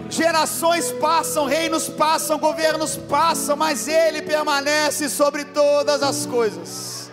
Gerações 0.10 0.92
passam, 0.94 1.46
reinos 1.46 1.90
passam, 1.90 2.40
governos 2.40 2.96
passam, 2.96 3.56
mas 3.56 3.88
Ele 3.88 4.22
permanece 4.22 5.10
sobre 5.10 5.44
todas 5.44 6.02
as 6.02 6.26
coisas. 6.26 7.12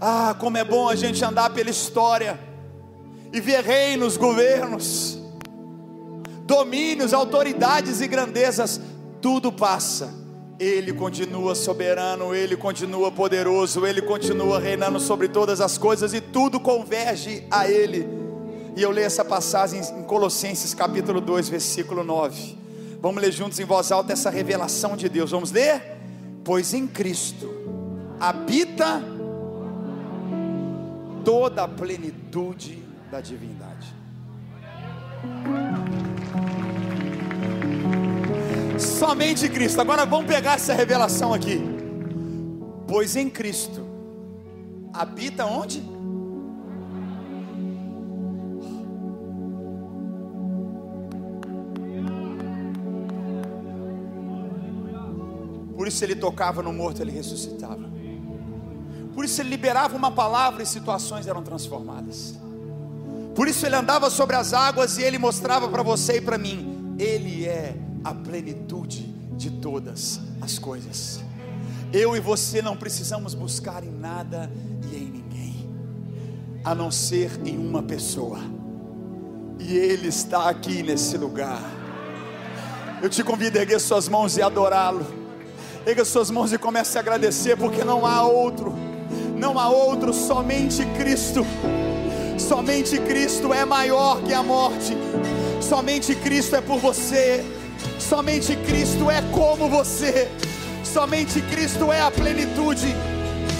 Ah, 0.00 0.34
como 0.38 0.56
é 0.56 0.64
bom 0.64 0.88
a 0.88 0.96
gente 0.96 1.24
andar 1.24 1.50
pela 1.50 1.70
história 1.70 2.38
e 3.32 3.40
ver 3.40 3.62
reinos, 3.64 4.16
governos, 4.16 5.18
domínios, 6.44 7.12
autoridades 7.12 8.00
e 8.00 8.08
grandezas, 8.08 8.80
tudo 9.20 9.52
passa. 9.52 10.12
Ele 10.58 10.92
continua 10.92 11.54
soberano, 11.54 12.34
ele 12.34 12.56
continua 12.56 13.12
poderoso, 13.12 13.86
ele 13.86 14.02
continua 14.02 14.58
reinando 14.58 14.98
sobre 14.98 15.28
todas 15.28 15.60
as 15.60 15.78
coisas 15.78 16.12
e 16.12 16.20
tudo 16.20 16.58
converge 16.58 17.44
a 17.50 17.68
ele. 17.68 18.08
E 18.76 18.82
eu 18.82 18.90
leio 18.90 19.06
essa 19.06 19.24
passagem 19.24 19.80
em 19.80 20.02
Colossenses 20.02 20.74
capítulo 20.74 21.20
2, 21.20 21.48
versículo 21.48 22.02
9. 22.02 22.58
Vamos 23.00 23.22
ler 23.22 23.30
juntos 23.30 23.60
em 23.60 23.64
voz 23.64 23.92
alta 23.92 24.12
essa 24.12 24.30
revelação 24.30 24.96
de 24.96 25.08
Deus. 25.08 25.30
Vamos 25.30 25.52
ler? 25.52 25.96
Pois 26.42 26.74
em 26.74 26.86
Cristo 26.86 27.54
habita 28.18 29.00
toda 31.24 31.64
a 31.64 31.68
plenitude 31.68 32.82
da 33.10 33.20
divindade. 33.20 33.94
Somente 38.98 39.48
Cristo. 39.48 39.80
Agora 39.80 40.04
vamos 40.04 40.26
pegar 40.26 40.54
essa 40.54 40.74
revelação 40.74 41.32
aqui. 41.32 41.62
Pois 42.88 43.14
em 43.14 43.30
Cristo 43.30 43.86
habita 44.92 45.46
onde? 45.46 45.80
Por 55.76 55.86
isso 55.86 56.04
ele 56.04 56.16
tocava 56.16 56.60
no 56.60 56.72
morto, 56.72 57.00
ele 57.00 57.12
ressuscitava. 57.12 57.88
Por 59.14 59.24
isso 59.24 59.40
ele 59.40 59.50
liberava 59.50 59.96
uma 59.96 60.10
palavra 60.10 60.64
e 60.64 60.66
situações 60.66 61.28
eram 61.28 61.42
transformadas. 61.42 62.34
Por 63.36 63.46
isso 63.46 63.64
ele 63.64 63.76
andava 63.76 64.10
sobre 64.10 64.34
as 64.34 64.52
águas 64.52 64.98
e 64.98 65.04
ele 65.04 65.18
mostrava 65.18 65.68
para 65.68 65.84
você 65.84 66.16
e 66.16 66.20
para 66.20 66.36
mim, 66.36 66.96
ele 66.98 67.46
é 67.46 67.76
a 68.04 68.14
plenitude 68.14 69.02
de 69.36 69.50
todas 69.50 70.20
as 70.40 70.58
coisas. 70.58 71.20
Eu 71.92 72.16
e 72.16 72.20
você 72.20 72.60
não 72.60 72.76
precisamos 72.76 73.34
buscar 73.34 73.82
em 73.82 73.90
nada 73.90 74.50
e 74.92 74.96
em 74.96 75.10
ninguém, 75.10 75.70
a 76.64 76.74
não 76.74 76.90
ser 76.90 77.30
em 77.46 77.56
uma 77.56 77.82
pessoa, 77.82 78.38
e 79.58 79.76
Ele 79.76 80.08
está 80.08 80.48
aqui 80.48 80.82
nesse 80.82 81.16
lugar. 81.16 81.62
Eu 83.00 83.08
te 83.08 83.22
convido 83.22 83.58
a 83.58 83.62
erguer 83.62 83.80
suas 83.80 84.08
mãos 84.08 84.36
e 84.36 84.42
adorá-lo. 84.42 85.06
Erga 85.86 86.04
suas 86.04 86.30
mãos 86.30 86.52
e 86.52 86.58
comece 86.58 86.98
a 86.98 87.00
agradecer, 87.00 87.56
porque 87.56 87.84
não 87.84 88.04
há 88.04 88.22
outro, 88.22 88.74
não 89.36 89.58
há 89.58 89.68
outro, 89.68 90.12
somente 90.12 90.84
Cristo. 90.98 91.46
Somente 92.36 92.98
Cristo 92.98 93.54
é 93.54 93.64
maior 93.64 94.20
que 94.22 94.34
a 94.34 94.42
morte. 94.42 94.96
Somente 95.60 96.14
Cristo 96.14 96.56
é 96.56 96.60
por 96.60 96.78
você. 96.78 97.44
Somente 97.98 98.56
Cristo 98.56 99.10
é 99.10 99.20
como 99.32 99.68
você. 99.68 100.30
Somente 100.84 101.42
Cristo 101.42 101.92
é 101.92 102.00
a 102.00 102.10
plenitude, 102.10 102.94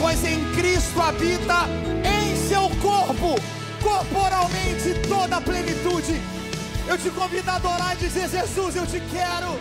pois 0.01 0.25
em 0.25 0.43
Cristo 0.55 1.01
habita 1.01 1.67
em 2.05 2.49
seu 2.49 2.71
corpo, 2.81 3.41
corporalmente, 3.83 4.95
toda 5.09 5.37
a 5.37 5.41
plenitude. 5.41 6.21
Eu 6.87 6.97
te 6.97 7.11
convido 7.11 7.51
a 7.51 7.57
adorar 7.57 7.95
e 7.95 7.99
dizer: 7.99 8.29
Jesus, 8.29 8.77
eu 8.77 8.87
te 8.87 9.01
quero, 9.13 9.59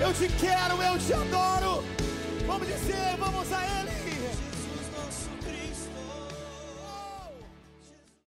eu 0.00 0.12
te 0.14 0.28
quero, 0.34 0.80
eu 0.82 0.98
te 0.98 1.12
adoro. 1.12 1.84
Vamos 2.46 2.66
dizer, 2.68 3.16
vamos 3.18 3.52
a 3.52 3.64
Ele. 3.64 3.71